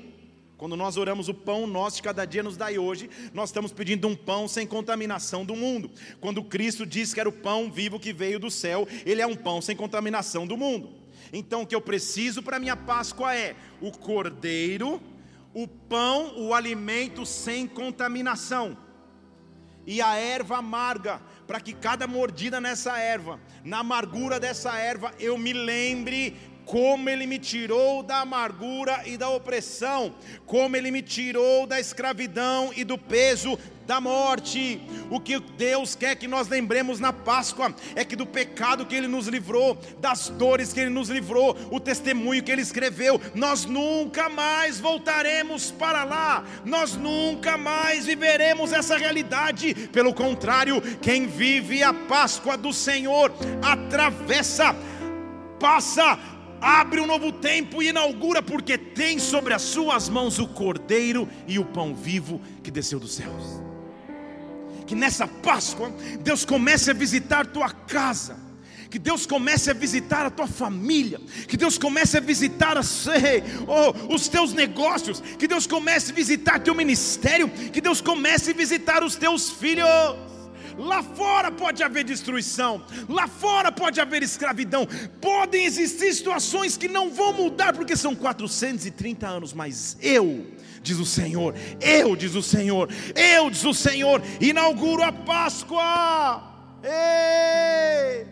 Quando 0.58 0.76
nós 0.76 0.96
oramos 0.96 1.28
o 1.28 1.32
pão 1.32 1.66
nosso 1.66 1.96
de 1.96 2.02
cada 2.02 2.24
dia 2.26 2.42
nos 2.42 2.56
dai 2.56 2.76
hoje, 2.76 3.08
nós 3.32 3.48
estamos 3.48 3.72
pedindo 3.72 4.08
um 4.08 4.16
pão 4.16 4.48
sem 4.48 4.66
contaminação 4.66 5.44
do 5.44 5.54
mundo. 5.54 5.90
Quando 6.20 6.42
Cristo 6.42 6.84
disse 6.84 7.14
que 7.14 7.20
era 7.20 7.28
o 7.28 7.32
pão 7.32 7.70
vivo 7.70 8.00
que 8.00 8.12
veio 8.12 8.40
do 8.40 8.50
céu, 8.50 8.86
ele 9.06 9.22
é 9.22 9.26
um 9.26 9.36
pão 9.36 9.62
sem 9.62 9.76
contaminação 9.76 10.44
do 10.44 10.56
mundo. 10.56 10.90
Então 11.32 11.62
o 11.62 11.66
que 11.66 11.74
eu 11.74 11.80
preciso 11.80 12.42
para 12.42 12.58
minha 12.58 12.76
Páscoa 12.76 13.34
é 13.34 13.54
o 13.80 13.92
cordeiro, 13.92 15.00
o 15.54 15.68
pão, 15.68 16.34
o 16.36 16.52
alimento 16.52 17.24
sem 17.24 17.66
contaminação 17.66 18.76
e 19.86 20.00
a 20.00 20.14
erva 20.14 20.58
amarga, 20.58 21.20
para 21.50 21.58
que 21.60 21.72
cada 21.72 22.06
mordida 22.06 22.60
nessa 22.60 22.96
erva, 23.00 23.40
na 23.64 23.78
amargura 23.78 24.38
dessa 24.38 24.78
erva, 24.78 25.12
eu 25.18 25.36
me 25.36 25.52
lembre 25.52 26.36
como 26.70 27.10
Ele 27.10 27.26
me 27.26 27.36
tirou 27.36 28.00
da 28.00 28.20
amargura 28.20 29.02
e 29.04 29.16
da 29.16 29.28
opressão, 29.28 30.14
como 30.46 30.76
Ele 30.76 30.92
me 30.92 31.02
tirou 31.02 31.66
da 31.66 31.80
escravidão 31.80 32.70
e 32.76 32.84
do 32.84 32.96
peso 32.96 33.58
da 33.88 34.00
morte. 34.00 34.80
O 35.10 35.18
que 35.18 35.40
Deus 35.40 35.96
quer 35.96 36.14
que 36.14 36.28
nós 36.28 36.46
lembremos 36.46 37.00
na 37.00 37.12
Páscoa 37.12 37.74
é 37.96 38.04
que 38.04 38.14
do 38.14 38.24
pecado 38.24 38.86
que 38.86 38.94
Ele 38.94 39.08
nos 39.08 39.26
livrou, 39.26 39.76
das 39.98 40.28
dores 40.28 40.72
que 40.72 40.78
Ele 40.78 40.90
nos 40.90 41.08
livrou, 41.08 41.56
o 41.72 41.80
testemunho 41.80 42.40
que 42.40 42.52
Ele 42.52 42.62
escreveu, 42.62 43.20
nós 43.34 43.64
nunca 43.64 44.28
mais 44.28 44.78
voltaremos 44.78 45.72
para 45.72 46.04
lá, 46.04 46.44
nós 46.64 46.94
nunca 46.94 47.58
mais 47.58 48.06
viveremos 48.06 48.72
essa 48.72 48.96
realidade. 48.96 49.74
Pelo 49.88 50.14
contrário, 50.14 50.80
quem 51.02 51.26
vive 51.26 51.82
a 51.82 51.92
Páscoa 51.92 52.56
do 52.56 52.72
Senhor 52.72 53.32
atravessa, 53.60 54.72
passa 55.58 56.16
abre 56.60 57.00
um 57.00 57.06
novo 57.06 57.32
tempo 57.32 57.82
e 57.82 57.88
inaugura, 57.88 58.42
porque 58.42 58.76
tem 58.76 59.18
sobre 59.18 59.54
as 59.54 59.62
suas 59.62 60.08
mãos 60.08 60.38
o 60.38 60.46
cordeiro 60.46 61.28
e 61.46 61.58
o 61.58 61.64
pão 61.64 61.94
vivo 61.94 62.40
que 62.62 62.70
desceu 62.70 63.00
dos 63.00 63.14
céus. 63.14 63.60
Que 64.86 64.94
nessa 64.94 65.26
Páscoa, 65.26 65.92
Deus 66.20 66.44
comece 66.44 66.90
a 66.90 66.94
visitar 66.94 67.46
tua 67.46 67.70
casa. 67.70 68.50
Que 68.90 68.98
Deus 68.98 69.24
comece 69.24 69.70
a 69.70 69.74
visitar 69.74 70.26
a 70.26 70.30
tua 70.30 70.48
família, 70.48 71.20
que 71.46 71.56
Deus 71.56 71.78
comece 71.78 72.18
a 72.18 72.20
visitar 72.20 72.76
a, 72.76 72.80
oh, 72.80 74.12
os 74.12 74.26
teus 74.26 74.52
negócios, 74.52 75.22
que 75.38 75.46
Deus 75.46 75.64
comece 75.64 76.10
a 76.10 76.14
visitar 76.14 76.58
teu 76.58 76.74
ministério, 76.74 77.48
que 77.48 77.80
Deus 77.80 78.00
comece 78.00 78.50
a 78.50 78.54
visitar 78.54 79.04
os 79.04 79.14
teus 79.14 79.48
filhos. 79.48 79.86
Lá 80.80 81.02
fora 81.02 81.52
pode 81.52 81.82
haver 81.82 82.04
destruição, 82.04 82.82
lá 83.06 83.28
fora 83.28 83.70
pode 83.70 84.00
haver 84.00 84.22
escravidão, 84.22 84.88
podem 85.20 85.66
existir 85.66 86.10
situações 86.14 86.78
que 86.78 86.88
não 86.88 87.10
vão 87.10 87.34
mudar 87.34 87.74
porque 87.74 87.94
são 87.94 88.14
430 88.14 89.28
anos, 89.28 89.52
mas 89.52 89.98
eu, 90.00 90.46
diz 90.82 90.98
o 90.98 91.04
Senhor, 91.04 91.54
eu, 91.82 92.16
diz 92.16 92.34
o 92.34 92.42
Senhor, 92.42 92.88
eu, 93.14 93.50
diz 93.50 93.62
o 93.64 93.74
Senhor, 93.74 94.22
inauguro 94.40 95.02
a 95.02 95.12
Páscoa. 95.12 96.42
Ei! 96.82 98.26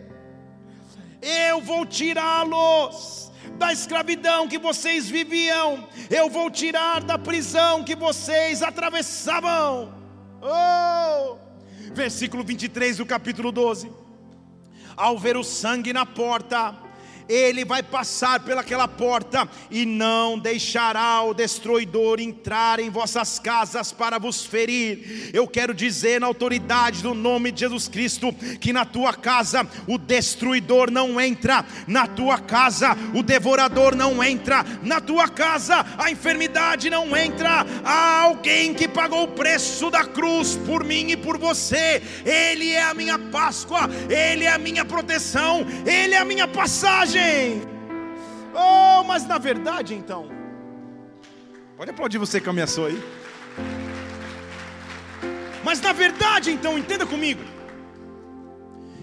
Eu 1.21 1.61
vou 1.61 1.85
tirá-los 1.85 3.31
da 3.59 3.71
escravidão 3.71 4.47
que 4.47 4.57
vocês 4.57 5.07
viviam, 5.07 5.87
eu 6.09 6.31
vou 6.31 6.49
tirar 6.49 7.03
da 7.03 7.19
prisão 7.19 7.83
que 7.83 7.95
vocês 7.95 8.63
atravessavam. 8.63 9.93
Oh! 10.41 11.48
Versículo 11.93 12.43
23 12.43 12.97
do 12.97 13.05
capítulo 13.05 13.51
12. 13.51 13.91
Ao 14.95 15.17
ver 15.17 15.37
o 15.37 15.43
sangue 15.43 15.93
na 15.93 16.05
porta, 16.05 16.75
ele 17.29 17.63
vai 17.63 17.83
passar 17.83 18.39
pelaquela 18.39 18.87
porta 18.87 19.47
e 19.69 19.85
não 19.85 20.39
deixará 20.39 21.21
o 21.21 21.33
destruidor 21.33 22.19
entrar 22.19 22.79
em 22.79 22.89
vossas 22.89 23.37
casas 23.37 23.91
para 23.91 24.17
vos 24.17 24.43
ferir. 24.43 25.29
Eu 25.31 25.47
quero 25.47 25.71
dizer 25.73 26.19
na 26.19 26.25
autoridade 26.25 27.03
do 27.03 27.13
nome 27.13 27.51
de 27.51 27.59
Jesus 27.59 27.87
Cristo 27.87 28.33
que 28.59 28.73
na 28.73 28.83
tua 28.83 29.13
casa 29.13 29.67
o 29.87 29.99
destruidor 29.99 30.89
não 30.89 31.21
entra, 31.21 31.63
na 31.87 32.07
tua 32.07 32.39
casa 32.39 32.97
o 33.13 33.21
devorador 33.21 33.95
não 33.95 34.23
entra, 34.23 34.65
na 34.81 34.99
tua 34.99 35.27
casa 35.29 35.85
a 35.99 36.09
enfermidade 36.09 36.89
não 36.89 37.15
entra. 37.15 37.63
Há 37.85 38.21
alguém 38.21 38.73
que 38.73 38.87
pagou 38.87 39.25
o 39.25 39.27
preço 39.27 39.91
da 39.91 40.03
cruz 40.03 40.57
por 40.65 40.83
mim 40.83 41.11
e 41.11 41.17
por 41.17 41.37
você. 41.37 42.01
Ele 42.25 42.71
é 42.71 42.81
a 42.81 42.93
minha 42.95 43.19
Páscoa, 43.19 43.81
ele 44.09 44.45
é 44.45 44.51
a 44.51 44.57
minha 44.57 44.83
proteção, 44.83 45.65
ele 45.85 46.15
é 46.15 46.17
a 46.17 46.25
minha 46.25 46.47
passagem. 46.47 47.18
Oh, 48.53 49.03
mas 49.03 49.25
na 49.25 49.37
verdade 49.37 49.93
então. 49.93 50.27
Pode 51.77 51.91
aplaudir 51.91 52.17
você 52.17 52.41
que 52.41 52.49
ameaçou 52.49 52.87
aí. 52.87 53.01
Mas 55.63 55.79
na 55.81 55.93
verdade 55.93 56.51
então, 56.51 56.77
entenda 56.77 57.05
comigo. 57.05 57.41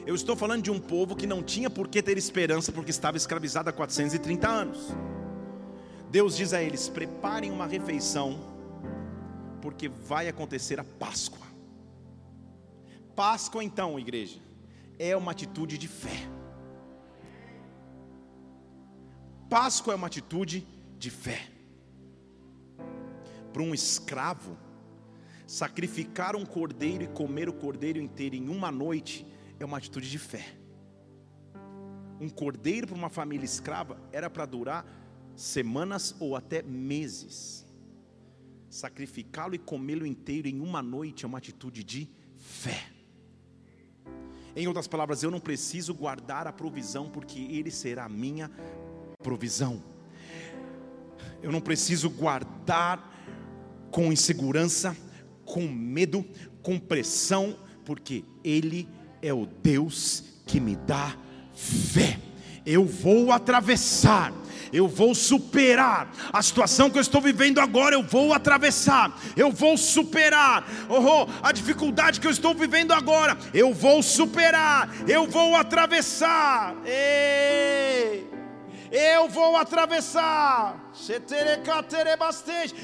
Eu 0.07 0.15
estou 0.15 0.37
falando 0.37 0.63
de 0.63 0.71
um 0.71 0.79
povo 0.79 1.17
que 1.17 1.27
não 1.27 1.43
tinha 1.43 1.69
por 1.69 1.89
que 1.89 2.01
ter 2.01 2.17
esperança 2.17 2.71
porque 2.71 2.91
estava 2.91 3.17
escravizado 3.17 3.71
há 3.71 3.73
430 3.73 4.49
anos. 4.49 4.95
Deus 6.11 6.37
diz 6.37 6.53
a 6.53 6.63
eles: 6.63 6.89
preparem 6.89 7.51
uma 7.51 7.67
refeição, 7.67 8.39
porque 9.61 9.89
vai 9.89 10.29
acontecer 10.29 10.79
a 10.79 10.85
Páscoa. 10.85 11.47
Páscoa, 13.17 13.65
então, 13.65 13.99
igreja, 13.99 14.39
é 14.99 15.17
uma 15.17 15.33
atitude 15.33 15.77
de 15.77 15.89
fé. 15.89 16.36
Páscoa 19.59 19.95
é 19.95 19.97
uma 19.97 20.07
atitude 20.07 20.67
de 20.99 21.09
fé. 21.09 21.49
Para 23.55 23.63
um 23.63 23.73
escravo, 23.73 24.55
sacrificar 25.47 26.37
um 26.37 26.45
cordeiro 26.45 27.05
e 27.05 27.07
comer 27.07 27.49
o 27.49 27.55
cordeiro 27.55 27.99
inteiro 27.99 28.37
em 28.37 28.51
uma 28.51 28.71
noite 28.71 29.27
é 29.59 29.65
uma 29.65 29.79
atitude 29.79 30.11
de 30.11 30.19
fé. 30.19 30.45
Um 32.21 32.29
cordeiro 32.29 32.89
para 32.89 32.97
uma 32.99 33.09
família 33.09 33.47
escrava 33.47 33.99
era 34.13 34.29
para 34.29 34.45
durar 34.45 34.85
semanas 35.35 36.15
ou 36.21 36.37
até 36.37 36.61
meses. 36.61 37.65
Sacrificá-lo 38.69 39.55
e 39.55 39.59
comê-lo 39.59 40.05
inteiro 40.05 40.49
em 40.49 40.61
uma 40.61 40.83
noite 40.83 41.25
é 41.25 41.27
uma 41.27 41.39
atitude 41.39 41.83
de 41.83 42.11
fé. 42.37 42.93
Em 44.55 44.67
outras 44.67 44.87
palavras, 44.87 45.23
eu 45.23 45.31
não 45.31 45.41
preciso 45.41 45.95
guardar 45.95 46.47
a 46.47 46.53
provisão, 46.53 47.09
porque 47.09 47.39
Ele 47.39 47.71
será 47.71 48.05
a 48.05 48.09
minha 48.09 48.51
provisão. 49.23 49.83
Eu 51.43 51.53
não 51.53 51.61
preciso 51.61 52.11
guardar 52.11 53.15
com 53.91 54.13
insegurança, 54.13 54.97
com 55.45 55.67
medo, 55.67 56.25
com 56.63 56.79
pressão, 56.79 57.57
porque 57.85 58.25
Ele 58.43 58.89
é 59.23 59.33
o 59.33 59.47
Deus 59.47 60.25
que 60.47 60.61
me 60.61 60.77
dá 60.77 61.17
fé. 61.55 62.19
Eu 62.65 62.85
vou 62.85 63.31
atravessar, 63.31 64.33
eu 64.73 64.89
vou 64.89 65.15
superar 65.15 66.11
a 66.33 66.43
situação 66.43 66.91
que 66.91 66.99
eu 66.99 67.03
estou 67.03 67.21
vivendo 67.21 67.61
agora. 67.61 67.95
Eu 67.95 68.03
vou 68.03 68.35
atravessar, 68.35 69.17
eu 69.37 69.53
vou 69.53 69.77
superar 69.77 70.67
oh, 70.89 71.29
a 71.43 71.53
dificuldade 71.53 72.21
que 72.21 72.27
eu 72.27 72.33
estou 72.33 72.55
vivendo 72.55 72.93
agora. 72.93 73.39
Eu 73.55 73.73
vou 73.73 74.03
superar, 74.03 74.91
eu 75.07 75.29
vou 75.29 75.55
atravessar. 75.55 76.75
Ei 76.85 78.36
eu 78.91 79.29
vou 79.29 79.57
atravessar. 79.57 80.93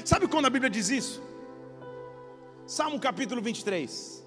Sabe 0.05 0.27
quando 0.27 0.45
a 0.45 0.49
Bíblia 0.49 0.69
diz 0.69 0.89
isso? 0.89 1.21
Salmo 2.65 2.99
capítulo 2.99 3.41
23. 3.41 4.23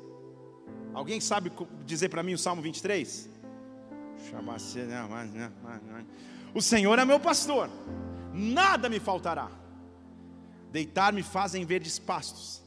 Alguém 0.93 1.21
sabe 1.21 1.53
dizer 1.85 2.09
para 2.09 2.23
mim 2.23 2.35
o 2.35 2.39
Salmo 2.39 2.63
23? 2.63 3.29
O 6.55 6.63
Senhor 6.63 6.99
é 6.99 7.05
meu 7.05 7.21
pastor, 7.21 7.69
nada 8.33 8.89
me 8.89 8.99
faltará. 8.99 9.51
Deitar-me 10.73 11.23
fazem 11.23 11.65
verdes 11.65 11.99
pastos, 11.99 12.63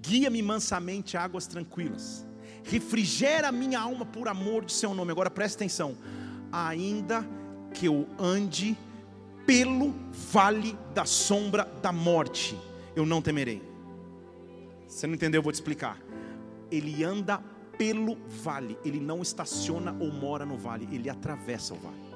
guia-me 0.00 0.42
mansamente 0.42 1.16
a 1.16 1.22
águas 1.22 1.46
tranquilas, 1.46 2.26
refrigera 2.64 3.50
minha 3.50 3.80
alma 3.80 4.04
por 4.04 4.28
amor 4.28 4.64
de 4.64 4.72
seu 4.72 4.92
nome. 4.94 5.10
Agora 5.10 5.30
presta 5.30 5.58
atenção, 5.58 5.96
ainda 6.52 7.22
que 7.22 7.41
eu 7.86 8.06
ande 8.18 8.76
pelo 9.46 9.94
vale 10.30 10.76
da 10.94 11.04
sombra 11.04 11.64
da 11.82 11.92
morte, 11.92 12.58
eu 12.94 13.04
não 13.04 13.20
temerei. 13.20 13.62
Você 14.86 15.06
não 15.06 15.14
entendeu? 15.14 15.38
Eu 15.38 15.42
vou 15.42 15.52
te 15.52 15.56
explicar. 15.56 15.98
Ele 16.70 17.02
anda 17.02 17.42
pelo 17.78 18.16
vale, 18.28 18.78
ele 18.84 19.00
não 19.00 19.22
estaciona 19.22 19.96
ou 19.98 20.12
mora 20.12 20.44
no 20.44 20.56
vale, 20.56 20.88
ele 20.92 21.08
atravessa 21.08 21.74
o 21.74 21.78
vale. 21.78 22.11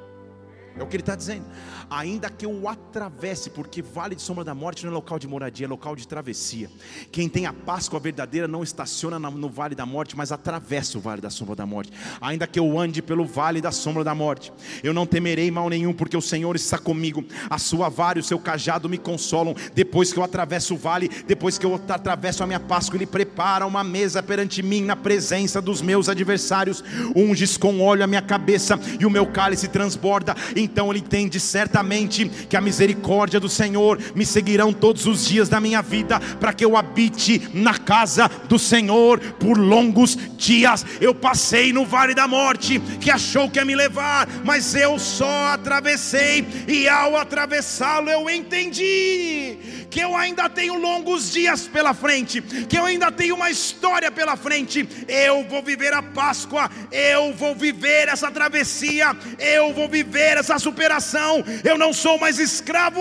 É 0.79 0.83
o 0.83 0.87
que 0.87 0.97
ele 0.97 1.03
está 1.03 1.15
dizendo. 1.15 1.45
Ainda 1.89 2.29
que 2.29 2.45
eu 2.45 2.69
atravesse, 2.69 3.49
porque 3.51 3.81
vale 3.81 4.15
de 4.15 4.23
sombra 4.23 4.45
da 4.45 4.55
morte 4.55 4.85
não 4.85 4.93
é 4.93 4.95
local 4.95 5.19
de 5.19 5.27
moradia, 5.27 5.67
é 5.67 5.69
local 5.69 5.97
de 5.97 6.07
travessia. 6.07 6.69
Quem 7.11 7.29
tem 7.29 7.47
a 7.47 7.53
Páscoa 7.53 7.99
verdadeira 7.99 8.47
não 8.47 8.63
estaciona 8.63 9.19
no 9.19 9.49
vale 9.49 9.75
da 9.75 9.87
morte, 9.87 10.17
mas 10.17 10.33
atravessa 10.33 10.99
o 10.99 11.01
vale 11.01 11.21
da 11.21 11.31
sombra 11.31 11.55
da 11.55 11.65
morte. 11.65 11.93
Ainda 12.21 12.47
que 12.47 12.59
eu 12.59 12.79
ande 12.79 13.01
pelo 13.01 13.25
vale 13.25 13.61
da 13.61 13.73
sombra 13.73 14.05
da 14.05 14.15
morte, 14.15 14.53
eu 14.83 14.93
não 14.93 15.07
temerei 15.07 15.51
mal 15.51 15.69
nenhum, 15.69 15.93
porque 15.93 16.17
o 16.17 16.23
Senhor 16.23 16.55
está 16.57 16.77
comigo. 16.77 17.25
A 17.49 17.59
sua 17.59 17.89
vara 17.89 18.19
e 18.19 18.21
o 18.21 18.25
seu 18.25 18.39
cajado 18.39 18.89
me 18.89 18.99
consolam. 18.99 19.55
Depois 19.75 20.13
que 20.13 20.19
eu 20.19 20.25
atravesso 20.25 20.75
o 20.75 20.77
vale, 20.77 21.09
depois 21.27 21.57
que 21.57 21.65
eu 21.65 21.75
atravesso 21.75 22.43
a 22.43 22.47
minha 22.47 22.61
Páscoa, 22.61 22.97
ele 22.97 23.07
prepara 23.07 23.67
uma 23.67 23.85
mesa 23.85 24.23
perante 24.23 24.63
mim 24.63 24.83
na 24.83 24.97
presença 24.97 25.63
dos 25.63 25.81
meus 25.81 26.09
adversários. 26.09 26.83
Unges 27.15 27.57
com 27.57 27.81
óleo 27.81 28.05
a 28.05 28.07
minha 28.07 28.23
cabeça 28.23 28.79
e 29.01 29.07
o 29.07 29.11
meu 29.11 29.27
cálice 29.27 29.69
transborda. 29.69 30.35
Então 30.67 30.91
ele 30.91 30.99
entende 30.99 31.39
certamente 31.39 32.29
que 32.49 32.57
a 32.57 32.61
misericórdia 32.61 33.39
do 33.39 33.49
Senhor 33.49 34.01
me 34.17 34.27
seguirão 34.27 34.73
todos 34.73 35.07
os 35.07 35.25
dias 35.25 35.49
da 35.49 35.61
minha 35.61 35.81
vida, 35.81 36.19
para 36.41 36.53
que 36.53 36.65
eu 36.65 36.77
habite 36.77 37.49
na 37.55 37.79
casa 37.79 38.29
do 38.49 38.59
Senhor 38.59 39.21
por 39.39 39.57
longos 39.57 40.19
dias. 40.37 40.85
Eu 41.01 41.15
passei 41.15 41.73
no 41.73 41.87
vale 41.87 42.15
da 42.15 42.27
morte, 42.27 42.81
que 43.01 43.13
achou 43.13 43.49
que 43.49 43.61
ia 43.61 43.65
me 43.65 43.77
levar, 43.77 44.29
mas 44.45 44.75
eu 44.75 44.99
só 44.99 45.53
atravessei, 45.53 46.45
e 46.67 46.89
ao 46.89 47.17
atravessá-lo 47.17 48.11
eu 48.11 48.29
entendi 48.29 49.57
que 49.97 50.01
eu 50.01 50.15
ainda 50.15 50.47
tenho 50.51 50.79
longos 50.79 51.33
dias 51.33 51.67
pela 51.69 51.95
frente, 51.95 52.43
que 52.43 52.77
eu 52.77 52.85
ainda 52.85 53.11
tenho 53.11 53.35
uma 53.35 53.51
história 53.51 54.11
pela 54.11 54.37
frente. 54.37 54.87
Eu 55.09 55.45
vou 55.49 55.63
viver 55.63 55.95
a 55.95 56.03
Páscoa, 56.03 56.71
eu 56.93 57.33
vou 57.33 57.55
viver 57.55 58.09
essa 58.09 58.31
travessia, 58.31 59.17
eu 59.39 59.73
vou 59.73 59.89
viver 59.89 60.37
essa 60.37 60.56
superação. 60.59 61.43
Eu 61.65 61.77
não 61.79 61.93
sou 61.93 62.19
mais 62.19 62.39
escravo. 62.39 63.01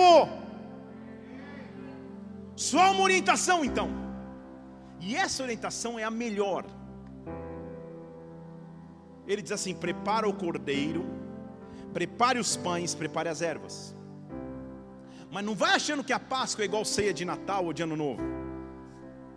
Só 2.54 2.92
uma 2.92 3.02
orientação 3.02 3.64
então. 3.64 3.90
E 5.00 5.14
essa 5.14 5.42
orientação 5.42 5.98
é 5.98 6.04
a 6.04 6.10
melhor. 6.10 6.64
Ele 9.26 9.42
diz 9.42 9.52
assim: 9.52 9.74
prepara 9.74 10.28
o 10.28 10.32
cordeiro, 10.32 11.04
prepare 11.92 12.38
os 12.38 12.56
pães, 12.56 12.94
prepare 12.94 13.28
as 13.28 13.42
ervas. 13.42 13.94
Mas 15.30 15.44
não 15.44 15.54
vai 15.54 15.74
achando 15.74 16.04
que 16.04 16.12
a 16.12 16.18
Páscoa 16.18 16.62
é 16.62 16.66
igual 16.66 16.84
ceia 16.84 17.12
de 17.12 17.24
Natal 17.24 17.64
ou 17.66 17.72
de 17.72 17.82
Ano 17.82 17.96
Novo. 17.96 18.22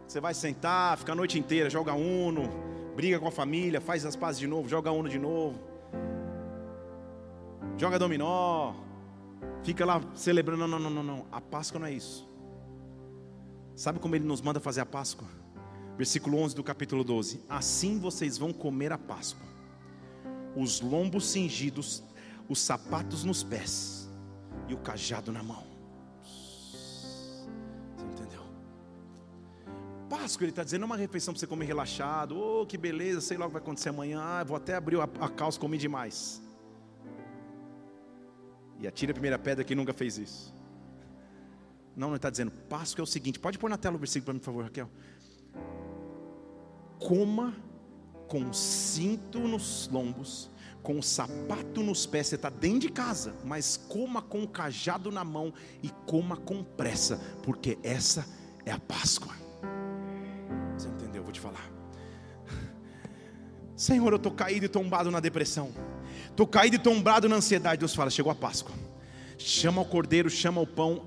Você 0.08 0.19
vai 0.19 0.34
sentar, 0.34 0.97
ficar 0.97 1.13
a 1.13 1.15
noite 1.15 1.38
inteira, 1.38 1.69
joga 1.69 1.93
uno, 1.93 2.49
briga 2.95 3.19
com 3.19 3.27
a 3.27 3.32
família, 3.32 3.82
faz 3.82 4.05
as 4.05 4.15
pazes 4.15 4.39
de 4.39 4.47
novo, 4.47 4.67
joga 4.67 4.91
uno 4.91 5.08
de 5.08 5.19
novo, 5.19 5.60
joga 7.80 7.98
dominó, 7.98 8.74
fica 9.63 9.86
lá 9.86 10.02
celebrando. 10.13 10.68
Não, 10.68 10.80
não, 10.80 10.89
não, 10.89 11.04
não. 11.04 11.26
A 11.32 11.39
Páscoa 11.39 11.80
não 11.80 11.88
é 11.88 11.94
isso. 11.94 12.30
Sabe 13.76 14.00
como 14.00 14.15
ele 14.15 14.26
nos 14.26 14.42
manda 14.42 14.60
fazer 14.60 14.82
a 14.82 14.86
Páscoa? 14.86 15.28
Versículo 15.98 16.38
11 16.38 16.56
do 16.56 16.63
capítulo 16.63 17.04
12: 17.04 17.42
Assim 17.48 17.98
vocês 17.98 18.38
vão 18.38 18.52
comer 18.52 18.92
a 18.92 18.98
Páscoa, 18.98 19.48
os 20.56 20.82
lombos 20.82 21.32
cingidos, 21.32 22.04
os 22.50 22.60
sapatos 22.60 23.24
nos 23.24 23.44
pés 23.44 24.10
e 24.68 24.74
o 24.74 24.78
cajado 24.78 25.32
na 25.32 25.42
mão. 25.42 25.70
Páscoa, 30.10 30.44
ele 30.44 30.52
está 30.52 30.63
dizendo, 30.63 30.84
é 30.84 30.86
uma 30.86 30.98
refeição 30.98 31.34
para 31.34 31.39
você 31.39 31.48
comer 31.48 31.65
relaxado. 31.65 32.36
Oh, 32.36 32.65
que 32.65 32.78
beleza, 32.78 33.22
sei 33.22 33.38
lá 33.38 33.46
o 33.46 33.50
que 33.50 33.54
vai 33.54 33.62
acontecer 33.62 33.89
amanhã. 33.89 34.20
Ah, 34.20 34.44
vou 34.44 34.58
até 34.58 34.76
abrir 34.76 35.00
a, 35.00 35.04
a 35.04 35.30
calça, 35.30 35.60
comi 35.60 35.78
demais. 35.78 36.42
E 38.80 38.88
atira 38.88 39.12
a 39.12 39.13
primeira 39.13 39.38
pedra 39.38 39.63
quem 39.63 39.76
nunca 39.76 39.94
fez 39.94 40.18
isso. 40.18 40.54
Não, 41.96 42.10
ele 42.10 42.15
está 42.15 42.30
dizendo, 42.30 42.52
Páscoa 42.52 43.02
é 43.02 43.04
o 43.04 43.08
seguinte, 43.08 43.39
pode 43.39 43.58
pôr 43.58 43.70
na 43.70 43.78
tela 43.78 43.96
o 43.96 44.00
versículo 44.00 44.26
para 44.26 44.34
mim, 44.34 44.39
por 44.39 44.46
favor, 44.46 44.63
Raquel. 44.63 44.89
Coma 46.98 47.56
com 48.28 48.54
cinto 48.54 49.39
nos 49.39 49.89
lombos, 49.92 50.50
com 50.82 51.02
sapato 51.02 51.84
nos 51.84 52.06
pés, 52.06 52.28
você 52.28 52.36
está 52.36 52.50
dentro 52.50 52.80
de 52.80 52.89
casa, 52.89 53.36
mas 53.44 53.76
coma 53.76 54.22
com 54.22 54.44
o 54.44 54.48
cajado 54.48 55.12
na 55.12 55.24
mão 55.24 55.54
e 55.84 55.89
coma 56.06 56.38
com 56.38 56.63
pressa, 56.63 57.18
porque 57.44 57.78
essa 57.84 58.26
é 58.65 58.72
a 58.72 58.80
Páscoa 58.80 59.50
vou 61.30 61.32
te 61.32 61.39
falar. 61.39 61.70
Senhor, 63.76 64.12
eu 64.12 64.18
estou 64.18 64.32
caído 64.32 64.65
e 64.65 64.70
tombado 64.70 65.12
na 65.12 65.20
depressão. 65.20 65.72
Estou 66.39 66.47
caído 66.47 66.78
e 66.78 66.80
tombado 66.80 67.28
na 67.28 67.36
ansiedade. 67.36 67.80
Deus 67.80 67.93
fala: 67.93 68.10
chegou 68.10 68.32
a 68.32 68.36
Páscoa. 68.36 68.73
Chama 69.38 69.82
o 69.82 69.86
cordeiro, 69.86 70.30
chama 70.30 70.62
o 70.62 70.65
pão 70.65 71.02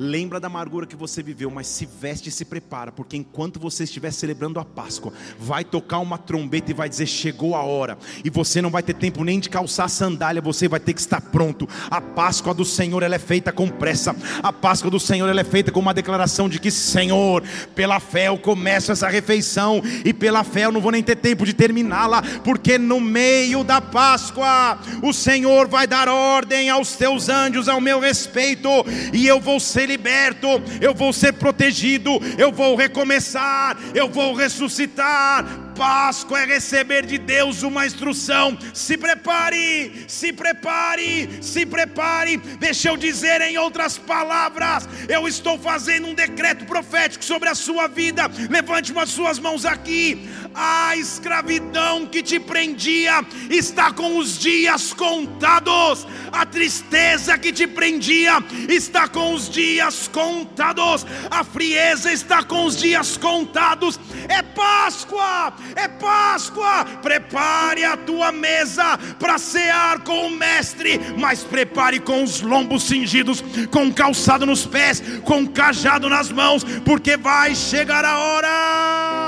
Lembra 0.00 0.38
da 0.38 0.46
amargura 0.46 0.86
que 0.86 0.94
você 0.94 1.24
viveu, 1.24 1.50
mas 1.50 1.66
se 1.66 1.84
veste 1.84 2.28
e 2.28 2.32
se 2.32 2.44
prepara, 2.44 2.92
porque 2.92 3.16
enquanto 3.16 3.58
você 3.58 3.82
estiver 3.82 4.12
celebrando 4.12 4.60
a 4.60 4.64
Páscoa, 4.64 5.12
vai 5.36 5.64
tocar 5.64 5.98
uma 5.98 6.16
trombeta 6.16 6.70
e 6.70 6.74
vai 6.74 6.88
dizer: 6.88 7.06
chegou 7.06 7.56
a 7.56 7.64
hora, 7.64 7.98
e 8.24 8.30
você 8.30 8.62
não 8.62 8.70
vai 8.70 8.80
ter 8.80 8.94
tempo 8.94 9.24
nem 9.24 9.40
de 9.40 9.50
calçar 9.50 9.86
a 9.86 9.88
sandália, 9.88 10.40
você 10.40 10.68
vai 10.68 10.78
ter 10.78 10.92
que 10.92 11.00
estar 11.00 11.20
pronto. 11.20 11.68
A 11.90 12.00
Páscoa 12.00 12.54
do 12.54 12.64
Senhor 12.64 13.02
ela 13.02 13.16
é 13.16 13.18
feita 13.18 13.50
com 13.50 13.68
pressa, 13.68 14.14
a 14.40 14.52
Páscoa 14.52 14.88
do 14.88 15.00
Senhor 15.00 15.28
ela 15.28 15.40
é 15.40 15.44
feita 15.44 15.72
com 15.72 15.80
uma 15.80 15.92
declaração 15.92 16.48
de 16.48 16.60
que, 16.60 16.70
Senhor, 16.70 17.42
pela 17.74 17.98
fé 17.98 18.28
eu 18.28 18.38
começo 18.38 18.92
essa 18.92 19.08
refeição, 19.08 19.82
e 20.04 20.14
pela 20.14 20.44
fé 20.44 20.66
eu 20.66 20.70
não 20.70 20.80
vou 20.80 20.92
nem 20.92 21.02
ter 21.02 21.16
tempo 21.16 21.44
de 21.44 21.52
terminá-la, 21.52 22.22
porque 22.44 22.78
no 22.78 23.00
meio 23.00 23.64
da 23.64 23.80
Páscoa, 23.80 24.78
o 25.02 25.12
Senhor 25.12 25.66
vai 25.66 25.88
dar 25.88 26.08
ordem 26.08 26.70
aos 26.70 26.94
teus 26.94 27.28
anjos 27.28 27.68
ao 27.68 27.80
meu 27.80 27.98
respeito, 27.98 28.68
e 29.12 29.26
eu 29.26 29.40
vou 29.40 29.58
ser 29.58 29.87
liberto, 29.88 30.46
eu 30.80 30.94
vou 30.94 31.12
ser 31.12 31.32
protegido, 31.32 32.10
eu 32.36 32.52
vou 32.52 32.76
recomeçar, 32.76 33.76
eu 33.94 34.08
vou 34.08 34.34
ressuscitar. 34.34 35.67
Páscoa 35.78 36.40
é 36.40 36.44
receber 36.44 37.06
de 37.06 37.18
Deus 37.18 37.62
uma 37.62 37.86
instrução. 37.86 38.58
Se 38.74 38.98
prepare, 38.98 40.06
se 40.08 40.32
prepare, 40.32 41.38
se 41.40 41.64
prepare. 41.64 42.36
Deixa 42.36 42.88
eu 42.88 42.96
dizer 42.96 43.40
em 43.42 43.56
outras 43.58 43.96
palavras: 43.96 44.88
eu 45.08 45.28
estou 45.28 45.56
fazendo 45.56 46.08
um 46.08 46.14
decreto 46.14 46.64
profético 46.64 47.24
sobre 47.24 47.48
a 47.48 47.54
sua 47.54 47.86
vida. 47.86 48.28
Levante 48.50 48.92
as 48.98 49.10
suas 49.10 49.38
mãos 49.38 49.64
aqui. 49.64 50.28
A 50.52 50.96
escravidão 50.96 52.06
que 52.06 52.24
te 52.24 52.40
prendia 52.40 53.24
está 53.48 53.92
com 53.92 54.18
os 54.18 54.36
dias 54.36 54.92
contados. 54.92 56.04
A 56.32 56.44
tristeza 56.44 57.38
que 57.38 57.52
te 57.52 57.68
prendia 57.68 58.42
está 58.68 59.06
com 59.06 59.32
os 59.32 59.48
dias 59.48 60.08
contados. 60.08 61.06
A 61.30 61.44
frieza 61.44 62.12
está 62.12 62.42
com 62.42 62.64
os 62.64 62.76
dias 62.76 63.16
contados. 63.16 64.00
É 64.28 64.42
Páscoa, 64.42 65.52
é 65.74 65.88
Páscoa. 65.88 66.84
Prepare 67.02 67.84
a 67.84 67.96
tua 67.96 68.32
mesa 68.32 68.98
para 69.18 69.38
cear 69.38 70.00
com 70.00 70.26
o 70.26 70.30
Mestre, 70.30 71.00
mas 71.18 71.42
prepare 71.42 72.00
com 72.00 72.22
os 72.22 72.40
lombos 72.40 72.84
cingidos, 72.84 73.42
com 73.70 73.92
calçado 73.92 74.46
nos 74.46 74.66
pés, 74.66 75.02
com 75.24 75.46
cajado 75.46 76.08
nas 76.08 76.30
mãos, 76.30 76.64
porque 76.84 77.16
vai 77.16 77.54
chegar 77.54 78.04
a 78.04 78.18
hora 78.18 79.27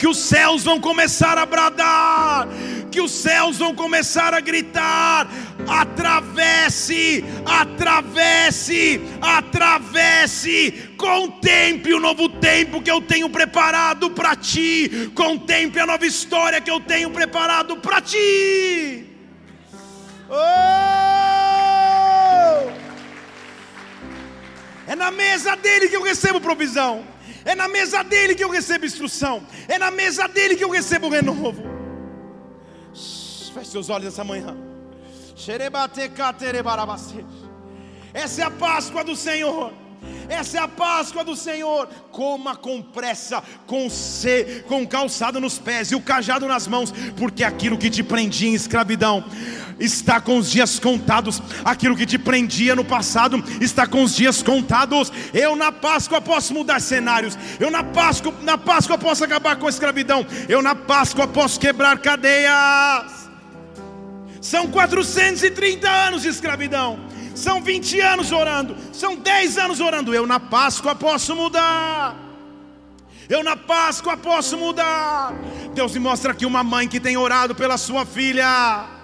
que 0.00 0.08
os 0.08 0.16
céus 0.16 0.64
vão 0.64 0.80
começar 0.80 1.36
a 1.36 1.44
bradar, 1.44 2.48
que 2.90 3.02
os 3.02 3.12
céus 3.12 3.58
vão 3.58 3.74
começar 3.74 4.32
a 4.32 4.40
gritar: 4.40 5.28
atravesse, 5.68 7.22
atravesse, 7.44 8.98
atravesse, 9.20 10.94
contemple 10.96 11.92
o 11.92 12.00
novo 12.00 12.30
tempo 12.30 12.80
que 12.80 12.90
eu 12.90 13.02
tenho 13.02 13.28
preparado 13.28 14.08
para 14.12 14.34
ti, 14.34 15.12
contemple 15.14 15.80
a 15.80 15.86
nova 15.86 16.06
história 16.06 16.62
que 16.62 16.70
eu 16.70 16.80
tenho 16.80 17.10
preparado 17.10 17.76
para 17.76 18.00
ti. 18.00 19.06
Oh! 20.30 21.10
É 24.86 24.96
na 24.96 25.10
mesa 25.10 25.54
dele 25.56 25.88
que 25.90 25.96
eu 25.96 26.02
recebo 26.02 26.40
provisão. 26.40 27.19
É 27.44 27.54
na 27.54 27.68
mesa 27.68 28.02
dele 28.02 28.34
que 28.34 28.44
eu 28.44 28.50
recebo 28.50 28.84
instrução. 28.84 29.46
É 29.68 29.78
na 29.78 29.90
mesa 29.90 30.26
dele 30.26 30.56
que 30.56 30.64
eu 30.64 30.70
recebo 30.70 31.08
renovo. 31.08 31.62
Feche 33.54 33.70
seus 33.70 33.88
olhos 33.88 34.08
essa 34.08 34.24
manhã. 34.24 34.56
Essa 38.12 38.42
é 38.42 38.44
a 38.44 38.50
Páscoa 38.50 39.02
do 39.02 39.16
Senhor. 39.16 39.72
Essa 40.30 40.58
é 40.58 40.60
a 40.60 40.68
Páscoa 40.68 41.24
do 41.24 41.34
Senhor. 41.34 41.88
Coma 42.12 42.54
com 42.54 42.80
pressa, 42.80 43.42
com 43.66 43.90
C, 43.90 44.64
com 44.68 44.86
calçado 44.86 45.40
nos 45.40 45.58
pés 45.58 45.90
e 45.90 45.96
o 45.96 46.00
cajado 46.00 46.46
nas 46.46 46.68
mãos, 46.68 46.94
porque 47.16 47.42
aquilo 47.42 47.76
que 47.76 47.90
te 47.90 48.04
prendia 48.04 48.48
em 48.48 48.54
escravidão 48.54 49.24
está 49.80 50.20
com 50.20 50.38
os 50.38 50.48
dias 50.48 50.78
contados. 50.78 51.42
Aquilo 51.64 51.96
que 51.96 52.06
te 52.06 52.16
prendia 52.16 52.76
no 52.76 52.84
passado 52.84 53.42
está 53.60 53.88
com 53.88 54.04
os 54.04 54.14
dias 54.14 54.40
contados. 54.40 55.12
Eu 55.34 55.56
na 55.56 55.72
Páscoa 55.72 56.20
posso 56.20 56.54
mudar 56.54 56.80
cenários. 56.80 57.36
Eu 57.58 57.70
na 57.70 57.82
Páscoa, 57.82 58.32
na 58.42 58.56
Páscoa 58.56 58.96
posso 58.96 59.24
acabar 59.24 59.56
com 59.56 59.66
a 59.66 59.70
escravidão. 59.70 60.24
Eu 60.48 60.62
na 60.62 60.76
Páscoa 60.76 61.26
posso 61.26 61.58
quebrar 61.58 61.98
cadeias. 61.98 63.28
São 64.40 64.68
430 64.68 65.90
anos 65.90 66.22
de 66.22 66.28
escravidão. 66.28 67.09
São 67.34 67.62
20 67.62 68.00
anos 68.00 68.32
orando. 68.32 68.76
São 68.92 69.16
10 69.16 69.58
anos 69.58 69.80
orando. 69.80 70.14
Eu 70.14 70.26
na 70.26 70.38
Páscoa 70.38 70.94
posso 70.94 71.34
mudar. 71.34 72.16
Eu 73.28 73.44
na 73.44 73.56
Páscoa 73.56 74.16
posso 74.16 74.56
mudar. 74.56 75.32
Deus 75.74 75.92
me 75.94 76.00
mostra 76.00 76.32
aqui 76.32 76.44
uma 76.44 76.64
mãe 76.64 76.88
que 76.88 77.00
tem 77.00 77.16
orado 77.16 77.54
pela 77.54 77.78
sua 77.78 78.04
filha 78.04 78.99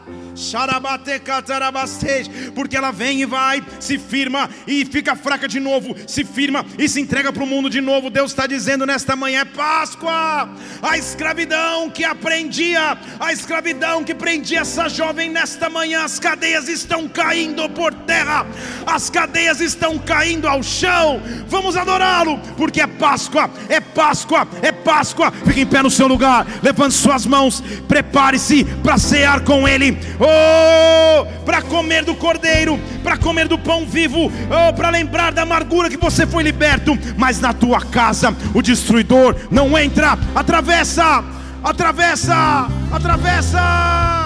porque 2.55 2.77
ela 2.77 2.91
vem 2.91 3.23
e 3.23 3.27
vai, 3.27 3.63
se 3.81 3.99
firma 3.99 4.49
e 4.67 4.85
fica 4.85 5.17
fraca 5.17 5.49
de 5.49 5.61
novo, 5.61 5.95
se 6.07 6.25
firma 6.25 6.65
e 6.79 6.89
se 6.89 7.01
entrega 7.01 7.33
para 7.33 7.43
o 7.43 7.47
mundo 7.47 7.71
de 7.71 7.81
novo. 7.81 8.11
Deus 8.11 8.31
está 8.31 8.47
dizendo 8.47 8.87
nesta 8.87 9.17
manhã: 9.17 9.41
é 9.41 9.45
Páscoa, 9.45 10.49
a 10.83 10.99
escravidão 10.99 11.91
que 11.91 12.05
aprendia, 12.05 12.99
a 13.19 13.33
escravidão 13.33 14.05
que 14.05 14.15
prendia 14.15 14.61
essa 14.61 14.89
jovem 14.89 15.31
nesta 15.31 15.69
manhã, 15.69 16.05
as 16.05 16.19
cadeias 16.19 16.69
estão 16.69 17.09
caindo 17.09 17.69
por 17.71 17.93
terra, 17.93 18.47
as 18.87 19.11
cadeias 19.11 19.61
estão 19.61 19.99
caindo 19.99 20.49
ao 20.49 20.63
chão. 20.63 21.21
Vamos 21.47 21.77
adorá-lo, 21.77 22.39
porque 22.57 22.81
é 22.81 22.87
Páscoa, 22.87 23.51
é 23.69 23.81
Páscoa, 23.81 24.47
é 24.63 24.73
Páscoa. 24.87 25.33
Fique 25.45 25.63
em 25.63 25.67
pé 25.67 25.83
no 25.83 25.91
seu 25.91 26.07
lugar, 26.07 26.47
levante 26.63 26.95
suas 26.95 27.27
mãos, 27.27 27.61
prepare-se 27.89 28.63
para 28.85 28.97
cear 28.99 29.41
com 29.41 29.67
Ele. 29.67 29.99
Oh, 30.21 31.27
para 31.45 31.61
comer 31.61 32.05
do 32.05 32.15
cordeiro, 32.15 32.79
para 33.03 33.17
comer 33.17 33.49
do 33.49 33.59
pão 33.59 33.85
vivo, 33.85 34.31
oh, 34.31 34.73
para 34.75 34.91
lembrar 34.91 35.33
da 35.33 35.43
amargura 35.43 35.91
que 35.91 35.97
você 35.97 36.25
foi 36.25 36.45
liberto, 36.45 36.97
mas 37.17 37.41
na 37.41 37.53
tua 37.53 37.81
casa 37.81 38.33
o 38.55 38.63
destruidor 38.63 39.35
não 39.51 39.77
entra, 39.77 40.17
atravessa, 40.37 41.25
atravessa, 41.65 42.69
atravessa. 42.93 44.26